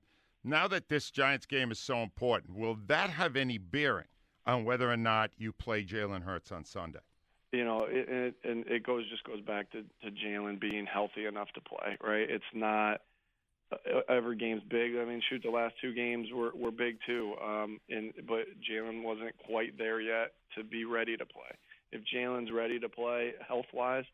now 0.43 0.67
that 0.67 0.89
this 0.89 1.11
Giants 1.11 1.45
game 1.45 1.71
is 1.71 1.79
so 1.79 1.99
important, 1.99 2.55
will 2.55 2.77
that 2.87 3.09
have 3.09 3.35
any 3.35 3.57
bearing 3.57 4.07
on 4.45 4.65
whether 4.65 4.91
or 4.91 4.97
not 4.97 5.31
you 5.37 5.51
play 5.51 5.83
Jalen 5.83 6.23
Hurts 6.23 6.51
on 6.51 6.65
Sunday? 6.65 6.99
You 7.51 7.65
know, 7.65 7.87
it, 7.89 8.07
it, 8.09 8.35
and 8.43 8.67
it 8.67 8.85
goes 8.85 9.09
just 9.09 9.23
goes 9.23 9.41
back 9.41 9.71
to, 9.71 9.81
to 9.81 10.11
Jalen 10.11 10.59
being 10.59 10.85
healthy 10.85 11.25
enough 11.25 11.49
to 11.55 11.61
play. 11.61 11.97
Right? 12.03 12.29
It's 12.29 12.43
not 12.53 13.01
uh, 13.71 14.01
every 14.09 14.35
game's 14.35 14.63
big. 14.69 14.95
I 14.97 15.05
mean, 15.05 15.21
shoot, 15.29 15.41
the 15.43 15.49
last 15.49 15.75
two 15.81 15.93
games 15.93 16.27
were 16.33 16.51
were 16.55 16.71
big 16.71 16.97
too. 17.05 17.33
Um, 17.43 17.79
and 17.89 18.13
but 18.27 18.45
Jalen 18.69 19.03
wasn't 19.03 19.35
quite 19.37 19.77
there 19.77 20.01
yet 20.01 20.33
to 20.57 20.63
be 20.63 20.85
ready 20.85 21.17
to 21.17 21.25
play. 21.25 21.49
If 21.91 22.01
Jalen's 22.13 22.51
ready 22.51 22.79
to 22.79 22.89
play 22.89 23.33
health 23.47 23.65
wise 23.73 24.05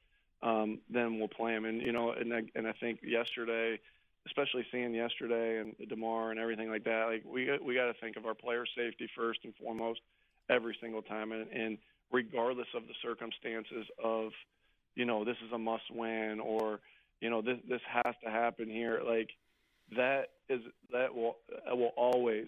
um, 0.41 0.79
then 0.89 1.19
we'll 1.19 1.27
play 1.27 1.53
him. 1.53 1.65
And 1.65 1.81
you 1.81 1.91
know, 1.91 2.11
and 2.11 2.33
I, 2.33 2.41
and 2.55 2.67
I 2.67 2.73
think 2.73 2.99
yesterday, 3.03 3.79
especially 4.25 4.65
seeing 4.71 4.93
yesterday 4.93 5.59
and 5.59 5.75
Damar 5.89 6.31
and 6.31 6.39
everything 6.39 6.69
like 6.69 6.83
that, 6.85 7.05
like 7.07 7.23
we 7.25 7.49
we 7.63 7.75
got 7.75 7.85
to 7.85 7.93
think 7.99 8.17
of 8.17 8.25
our 8.25 8.35
player 8.35 8.65
safety 8.75 9.09
first 9.15 9.39
and 9.43 9.53
foremost 9.55 10.01
every 10.49 10.77
single 10.81 11.01
time, 11.01 11.31
and, 11.31 11.47
and 11.51 11.77
regardless 12.11 12.67
of 12.75 12.83
the 12.83 12.93
circumstances 13.01 13.87
of, 14.03 14.31
you 14.95 15.05
know, 15.05 15.25
this 15.25 15.37
is 15.45 15.51
a 15.51 15.57
must 15.57 15.89
win 15.91 16.39
or 16.39 16.79
you 17.21 17.29
know 17.29 17.41
this 17.41 17.57
this 17.67 17.81
has 17.87 18.13
to 18.23 18.29
happen 18.29 18.69
here, 18.69 19.01
like 19.05 19.29
that 19.95 20.29
is 20.49 20.61
that 20.91 21.13
will 21.13 21.37
will 21.67 21.93
always 21.95 22.47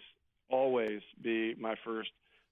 always 0.50 1.02
be 1.22 1.56
my 1.60 1.76
first 1.84 2.10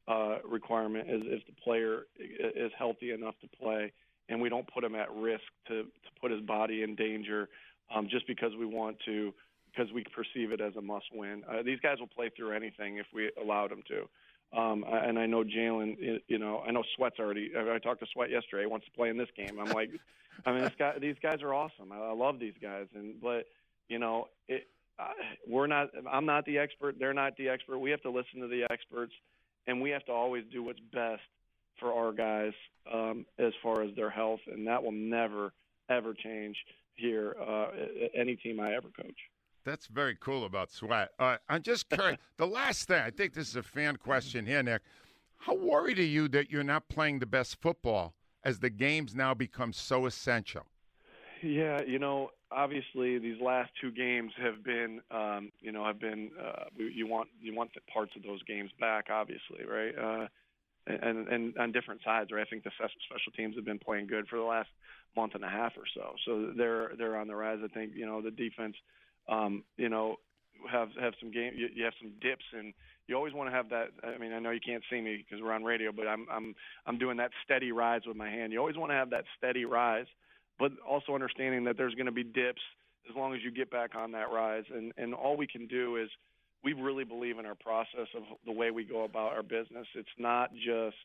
uh, 0.07 0.37
requirement 0.47 1.09
is 1.09 1.21
if 1.25 1.45
the 1.47 1.53
player 1.63 2.05
is 2.19 2.71
healthy 2.77 3.11
enough 3.11 3.35
to 3.41 3.47
play 3.57 3.91
and 4.29 4.41
we 4.41 4.49
don't 4.49 4.67
put 4.71 4.83
him 4.83 4.95
at 4.95 5.13
risk 5.15 5.43
to, 5.67 5.83
to 5.83 6.09
put 6.21 6.31
his 6.31 6.41
body 6.41 6.83
in 6.83 6.95
danger 6.95 7.49
um, 7.93 8.07
just 8.09 8.27
because 8.27 8.51
we 8.57 8.65
want 8.65 8.97
to 9.05 9.33
because 9.75 9.91
we 9.91 10.05
perceive 10.15 10.51
it 10.51 10.61
as 10.61 10.73
a 10.77 10.81
must 10.81 11.05
win. 11.13 11.43
Uh, 11.49 11.61
these 11.61 11.79
guys 11.81 11.97
will 11.99 12.07
play 12.07 12.29
through 12.35 12.53
anything 12.53 12.97
if 12.97 13.05
we 13.13 13.29
allowed 13.41 13.71
them 13.71 13.83
to. 13.87 14.07
Um, 14.57 14.85
and 14.87 15.19
I 15.19 15.25
know 15.25 15.43
Jalen, 15.43 16.21
you 16.27 16.39
know, 16.39 16.63
I 16.65 16.71
know 16.71 16.83
Sweat's 16.95 17.19
already. 17.19 17.51
I 17.57 17.77
talked 17.79 17.99
to 17.99 18.05
Sweat 18.13 18.29
yesterday. 18.29 18.63
He 18.63 18.67
wants 18.67 18.85
to 18.85 18.91
play 18.93 19.09
in 19.09 19.17
this 19.17 19.27
game. 19.35 19.59
I'm 19.59 19.73
like, 19.73 19.89
I 20.45 20.53
mean, 20.53 20.61
this 20.61 20.71
guy, 20.79 20.97
these 20.97 21.17
guys 21.21 21.41
are 21.41 21.53
awesome. 21.53 21.91
I, 21.91 21.97
I 21.97 22.13
love 22.13 22.39
these 22.39 22.53
guys, 22.61 22.87
and 22.95 23.19
but 23.21 23.47
you 23.89 23.99
know, 23.99 24.29
it, 24.47 24.67
we're 25.47 25.67
not. 25.67 25.89
I'm 26.09 26.25
not 26.25 26.45
the 26.45 26.57
expert. 26.57 26.95
They're 26.97 27.13
not 27.13 27.35
the 27.35 27.49
expert. 27.49 27.79
We 27.79 27.91
have 27.91 28.01
to 28.03 28.09
listen 28.09 28.39
to 28.41 28.47
the 28.47 28.65
experts, 28.71 29.13
and 29.67 29.81
we 29.81 29.89
have 29.89 30.05
to 30.05 30.13
always 30.13 30.45
do 30.51 30.63
what's 30.63 30.79
best 30.93 31.21
for 31.85 31.93
our 31.93 32.11
guys 32.11 32.53
um, 32.91 33.25
as 33.37 33.53
far 33.61 33.83
as 33.83 33.95
their 33.95 34.09
health, 34.09 34.39
and 34.51 34.65
that 34.67 34.83
will 34.83 34.91
never 34.91 35.53
ever 35.89 36.15
change 36.15 36.57
here. 36.95 37.35
Uh, 37.39 37.67
any 38.15 38.35
team 38.35 38.59
I 38.59 38.73
ever 38.73 38.87
coach. 38.95 39.17
That's 39.63 39.85
very 39.87 40.17
cool 40.19 40.45
about 40.45 40.71
Sweat. 40.71 41.09
Uh, 41.19 41.37
I'm 41.47 41.61
just 41.61 41.89
curious. 41.89 42.17
the 42.37 42.47
last 42.47 42.87
thing, 42.87 43.01
I 43.01 43.11
think 43.11 43.33
this 43.33 43.49
is 43.49 43.55
a 43.55 43.63
fan 43.63 43.97
question 43.97 44.45
here, 44.45 44.63
Nick. 44.63 44.81
How 45.37 45.55
worried 45.55 45.99
are 45.99 46.03
you 46.03 46.27
that 46.29 46.49
you're 46.49 46.63
not 46.63 46.87
playing 46.89 47.19
the 47.19 47.25
best 47.27 47.61
football 47.61 48.15
as 48.43 48.59
the 48.59 48.69
games 48.69 49.13
now 49.13 49.33
become 49.35 49.73
so 49.73 50.07
essential? 50.07 50.65
Yeah, 51.43 51.81
you 51.85 51.99
know, 51.99 52.31
obviously 52.51 53.19
these 53.19 53.39
last 53.41 53.69
two 53.79 53.91
games 53.91 54.31
have 54.41 54.63
been, 54.63 55.01
um, 55.11 55.51
you 55.59 55.71
know, 55.71 55.85
have 55.85 55.99
been. 55.99 56.31
Uh, 56.41 56.65
you 56.77 57.05
want 57.05 57.29
you 57.39 57.53
want 57.55 57.71
the 57.75 57.81
parts 57.91 58.13
of 58.15 58.23
those 58.23 58.41
games 58.43 58.71
back, 58.79 59.07
obviously, 59.11 59.65
right? 59.67 59.95
Uh, 59.95 60.27
and 60.87 61.27
and 61.27 61.57
on 61.57 61.71
different 61.71 62.01
sides, 62.03 62.31
right? 62.31 62.45
I 62.45 62.49
think 62.49 62.63
the 62.63 62.71
special 62.71 63.31
teams 63.35 63.55
have 63.55 63.65
been 63.65 63.79
playing 63.79 64.07
good 64.07 64.27
for 64.27 64.37
the 64.37 64.43
last 64.43 64.69
month 65.15 65.35
and 65.35 65.43
a 65.43 65.49
half 65.49 65.73
or 65.77 65.85
so, 65.93 66.13
so 66.25 66.51
they're 66.57 66.91
they're 66.97 67.17
on 67.17 67.27
the 67.27 67.35
rise. 67.35 67.59
I 67.63 67.67
think 67.67 67.93
you 67.95 68.05
know 68.05 68.21
the 68.21 68.31
defense, 68.31 68.75
um, 69.27 69.63
you 69.77 69.89
know, 69.89 70.17
have 70.71 70.89
have 70.99 71.13
some 71.19 71.31
game. 71.31 71.53
You, 71.55 71.69
you 71.73 71.83
have 71.85 71.93
some 72.01 72.11
dips, 72.21 72.45
and 72.53 72.73
you 73.07 73.15
always 73.15 73.33
want 73.33 73.49
to 73.49 73.55
have 73.55 73.69
that. 73.69 73.89
I 74.03 74.17
mean, 74.17 74.33
I 74.33 74.39
know 74.39 74.51
you 74.51 74.59
can't 74.65 74.83
see 74.89 75.01
me 75.01 75.17
because 75.17 75.43
we're 75.43 75.53
on 75.53 75.63
radio, 75.63 75.91
but 75.91 76.07
I'm 76.07 76.27
I'm 76.31 76.55
I'm 76.85 76.97
doing 76.97 77.17
that 77.17 77.31
steady 77.43 77.71
rise 77.71 78.01
with 78.05 78.17
my 78.17 78.29
hand. 78.29 78.53
You 78.53 78.59
always 78.59 78.77
want 78.77 78.91
to 78.91 78.95
have 78.95 79.09
that 79.11 79.25
steady 79.37 79.65
rise 79.65 80.07
but 80.59 80.71
also 80.87 81.13
understanding 81.13 81.63
that 81.65 81.77
there's 81.77 81.95
going 81.95 82.05
to 82.05 82.11
be 82.11 82.23
dips 82.23 82.61
as 83.09 83.15
long 83.15 83.33
as 83.33 83.41
you 83.43 83.51
get 83.51 83.69
back 83.69 83.95
on 83.95 84.11
that 84.13 84.31
rise. 84.31 84.63
And 84.73 84.93
and 84.97 85.13
all 85.13 85.37
we 85.37 85.47
can 85.47 85.67
do 85.67 85.97
is 85.97 86.09
we 86.65 86.73
really 86.73 87.03
believe 87.03 87.37
in 87.37 87.45
our 87.45 87.55
process 87.55 88.07
of 88.17 88.23
the 88.43 88.51
way 88.51 88.71
we 88.71 88.83
go 88.83 89.03
about 89.03 89.33
our 89.33 89.43
business. 89.43 89.87
It's 89.93 90.09
not 90.17 90.51
just 90.55 90.97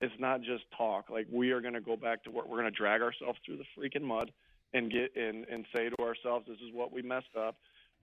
it's 0.00 0.14
not 0.18 0.42
just 0.42 0.64
talk. 0.78 1.10
Like 1.10 1.26
we 1.30 1.50
are 1.50 1.60
going 1.60 1.74
to 1.74 1.80
go 1.80 1.96
back 1.96 2.22
to 2.24 2.30
work. 2.30 2.48
We're 2.48 2.60
going 2.60 2.72
to 2.72 2.76
drag 2.76 3.02
ourselves 3.02 3.38
through 3.44 3.58
the 3.58 3.64
freaking 3.76 4.02
mud 4.02 4.32
and 4.72 4.90
get 4.90 5.14
and 5.16 5.44
and 5.48 5.66
say 5.74 5.90
to 5.90 5.96
ourselves, 6.02 6.46
this 6.46 6.58
is 6.58 6.72
what 6.72 6.92
we 6.92 7.02
messed 7.02 7.36
up. 7.36 7.56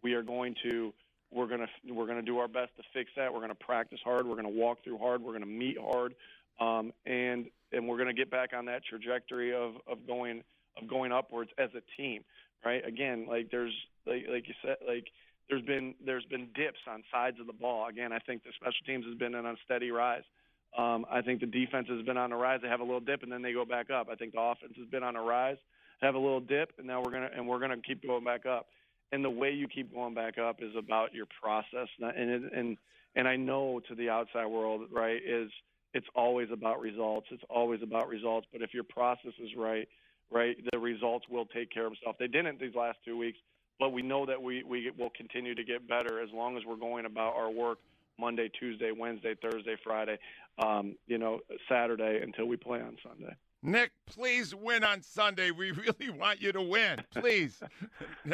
We 0.03 0.13
are 0.13 0.21
going 0.21 0.55
to 0.69 0.93
we're 1.31 1.47
going 1.47 1.61
to 1.61 1.93
we're 1.93 2.05
going 2.05 2.17
to 2.17 2.25
do 2.25 2.37
our 2.39 2.49
best 2.49 2.75
to 2.77 2.83
fix 2.93 3.11
that. 3.15 3.33
We're 3.33 3.39
going 3.39 3.49
to 3.49 3.55
practice 3.55 3.99
hard. 4.03 4.27
We're 4.27 4.35
going 4.35 4.53
to 4.53 4.59
walk 4.59 4.83
through 4.83 4.97
hard. 4.97 5.21
We're 5.21 5.31
going 5.31 5.41
to 5.41 5.47
meet 5.47 5.77
hard. 5.79 6.15
Um, 6.59 6.91
and 7.05 7.45
and 7.71 7.87
we're 7.87 7.97
going 7.97 8.07
to 8.07 8.13
get 8.13 8.29
back 8.29 8.49
on 8.53 8.65
that 8.65 8.81
trajectory 8.83 9.53
of 9.53 9.75
of 9.87 10.05
going 10.05 10.43
of 10.81 10.89
going 10.89 11.13
upwards 11.13 11.51
as 11.57 11.69
a 11.75 12.01
team, 12.01 12.25
right? 12.65 12.85
Again, 12.85 13.25
like 13.29 13.51
there's 13.51 13.73
like 14.05 14.25
like 14.29 14.47
you 14.49 14.53
said, 14.61 14.77
like 14.85 15.07
there's 15.49 15.63
been 15.63 15.95
there's 16.05 16.25
been 16.25 16.47
dips 16.55 16.79
on 16.87 17.03
sides 17.11 17.39
of 17.39 17.47
the 17.47 17.53
ball. 17.53 17.87
Again, 17.87 18.11
I 18.13 18.19
think 18.19 18.43
the 18.43 18.51
special 18.55 18.85
teams 18.85 19.05
has 19.05 19.15
been 19.15 19.35
on 19.35 19.45
a 19.45 19.55
steady 19.65 19.91
rise. 19.91 20.23
Um, 20.77 21.05
I 21.09 21.21
think 21.21 21.39
the 21.39 21.47
defense 21.47 21.87
has 21.89 22.05
been 22.05 22.17
on 22.17 22.31
a 22.31 22.37
rise. 22.37 22.59
They 22.61 22.67
have 22.67 22.79
a 22.79 22.83
little 22.83 22.99
dip 22.99 23.23
and 23.23 23.31
then 23.31 23.41
they 23.41 23.53
go 23.53 23.65
back 23.65 23.89
up. 23.89 24.07
I 24.11 24.15
think 24.15 24.33
the 24.33 24.41
offense 24.41 24.73
has 24.77 24.87
been 24.87 25.03
on 25.03 25.15
a 25.15 25.21
rise, 25.21 25.57
have 26.01 26.13
a 26.13 26.19
little 26.19 26.39
dip, 26.39 26.73
and 26.77 26.85
now 26.85 27.01
we're 27.01 27.11
gonna 27.11 27.29
and 27.35 27.47
we're 27.47 27.59
gonna 27.59 27.81
keep 27.85 28.05
going 28.05 28.23
back 28.23 28.45
up. 28.45 28.67
And 29.11 29.25
the 29.25 29.29
way 29.29 29.51
you 29.51 29.67
keep 29.67 29.91
going 29.91 30.13
back 30.13 30.37
up 30.37 30.57
is 30.61 30.75
about 30.77 31.13
your 31.13 31.25
process. 31.41 31.87
And 31.99 32.29
it, 32.29 32.53
and 32.53 32.77
and 33.15 33.27
I 33.27 33.35
know 33.35 33.81
to 33.89 33.95
the 33.95 34.09
outside 34.09 34.45
world, 34.45 34.83
right, 34.91 35.19
is 35.25 35.49
it's 35.93 36.07
always 36.15 36.49
about 36.51 36.79
results. 36.79 37.27
It's 37.31 37.43
always 37.49 37.81
about 37.81 38.07
results. 38.07 38.47
But 38.51 38.61
if 38.61 38.73
your 38.73 38.83
process 38.83 39.33
is 39.41 39.49
right, 39.57 39.87
right? 40.31 40.55
The 40.71 40.77
results 40.77 41.25
will 41.29 41.45
take 41.45 41.71
care 41.71 41.85
of 41.85 41.93
themselves. 41.93 42.17
They 42.19 42.27
didn't 42.27 42.59
these 42.59 42.75
last 42.75 42.99
two 43.03 43.17
weeks, 43.17 43.39
but 43.79 43.89
we 43.89 44.01
know 44.01 44.25
that 44.25 44.41
we, 44.41 44.63
we 44.63 44.91
will 44.97 45.11
continue 45.11 45.55
to 45.55 45.63
get 45.63 45.87
better 45.87 46.21
as 46.21 46.29
long 46.33 46.57
as 46.57 46.63
we're 46.65 46.75
going 46.75 47.05
about 47.05 47.35
our 47.35 47.49
work 47.49 47.79
Monday, 48.19 48.49
Tuesday, 48.59 48.91
Wednesday, 48.91 49.35
Thursday, 49.41 49.77
Friday, 49.83 50.19
um, 50.59 50.95
you 51.07 51.17
know, 51.17 51.39
Saturday 51.69 52.19
until 52.21 52.45
we 52.45 52.57
play 52.57 52.81
on 52.81 52.97
Sunday. 53.01 53.33
Nick, 53.61 53.91
please 54.05 54.55
win 54.55 54.83
on 54.83 55.01
Sunday. 55.01 55.51
We 55.51 55.71
really 55.71 56.09
want 56.09 56.41
you 56.41 56.51
to 56.51 56.61
win. 56.61 57.03
Please. 57.13 57.61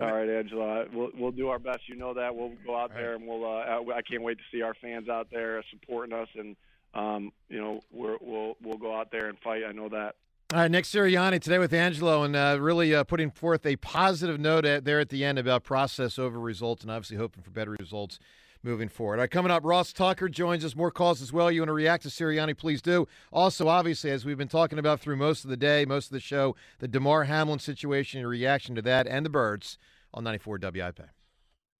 All 0.00 0.12
right, 0.12 0.28
Angelo. 0.28 0.86
We'll 0.92 1.10
we'll 1.14 1.30
do 1.30 1.48
our 1.48 1.58
best. 1.58 1.80
You 1.88 1.96
know 1.96 2.14
that. 2.14 2.34
We'll 2.34 2.52
go 2.64 2.76
out 2.76 2.92
there 2.94 3.14
and 3.14 3.26
we'll. 3.26 3.44
Uh, 3.44 3.92
I 3.94 4.02
can't 4.02 4.22
wait 4.22 4.38
to 4.38 4.44
see 4.52 4.62
our 4.62 4.74
fans 4.74 5.08
out 5.08 5.28
there 5.30 5.62
supporting 5.70 6.14
us, 6.14 6.28
and 6.34 6.56
um, 6.94 7.32
you 7.48 7.60
know, 7.60 7.80
we're, 7.92 8.16
we'll 8.20 8.56
we'll 8.62 8.78
go 8.78 8.96
out 8.96 9.10
there 9.12 9.28
and 9.28 9.38
fight. 9.40 9.62
I 9.68 9.72
know 9.72 9.88
that. 9.90 10.16
All 10.52 10.58
right, 10.58 10.68
Nick 10.68 10.84
Sirianni 10.84 11.40
today 11.40 11.58
with 11.60 11.72
Angelo, 11.72 12.24
and 12.24 12.34
uh, 12.34 12.58
really 12.60 12.92
uh, 12.92 13.04
putting 13.04 13.30
forth 13.30 13.64
a 13.64 13.76
positive 13.76 14.40
note 14.40 14.64
at, 14.64 14.84
there 14.84 14.98
at 14.98 15.08
the 15.08 15.24
end 15.24 15.38
about 15.38 15.62
process 15.62 16.18
over 16.18 16.40
results, 16.40 16.82
and 16.82 16.90
obviously 16.90 17.18
hoping 17.18 17.44
for 17.44 17.50
better 17.50 17.76
results 17.78 18.18
moving 18.64 18.88
forward. 18.88 19.18
All 19.18 19.20
right, 19.20 19.30
coming 19.30 19.52
up, 19.52 19.64
Ross 19.64 19.92
Tucker 19.92 20.28
joins 20.28 20.64
us. 20.64 20.74
More 20.74 20.90
calls 20.90 21.22
as 21.22 21.32
well. 21.32 21.52
You 21.52 21.60
want 21.60 21.68
to 21.68 21.74
react 21.74 22.02
to 22.02 22.08
Sirianni? 22.08 22.56
Please 22.58 22.82
do. 22.82 23.06
Also, 23.30 23.68
obviously, 23.68 24.10
as 24.10 24.24
we've 24.24 24.36
been 24.36 24.48
talking 24.48 24.80
about 24.80 24.98
through 24.98 25.14
most 25.14 25.44
of 25.44 25.50
the 25.50 25.56
day, 25.56 25.84
most 25.84 26.06
of 26.06 26.14
the 26.14 26.18
show, 26.18 26.56
the 26.80 26.88
Damar 26.88 27.24
Hamlin 27.24 27.60
situation, 27.60 28.18
and 28.18 28.28
reaction 28.28 28.74
to 28.74 28.82
that, 28.82 29.06
and 29.06 29.24
the 29.24 29.30
birds 29.30 29.78
on 30.12 30.24
94 30.24 30.58
WIP. 30.60 31.00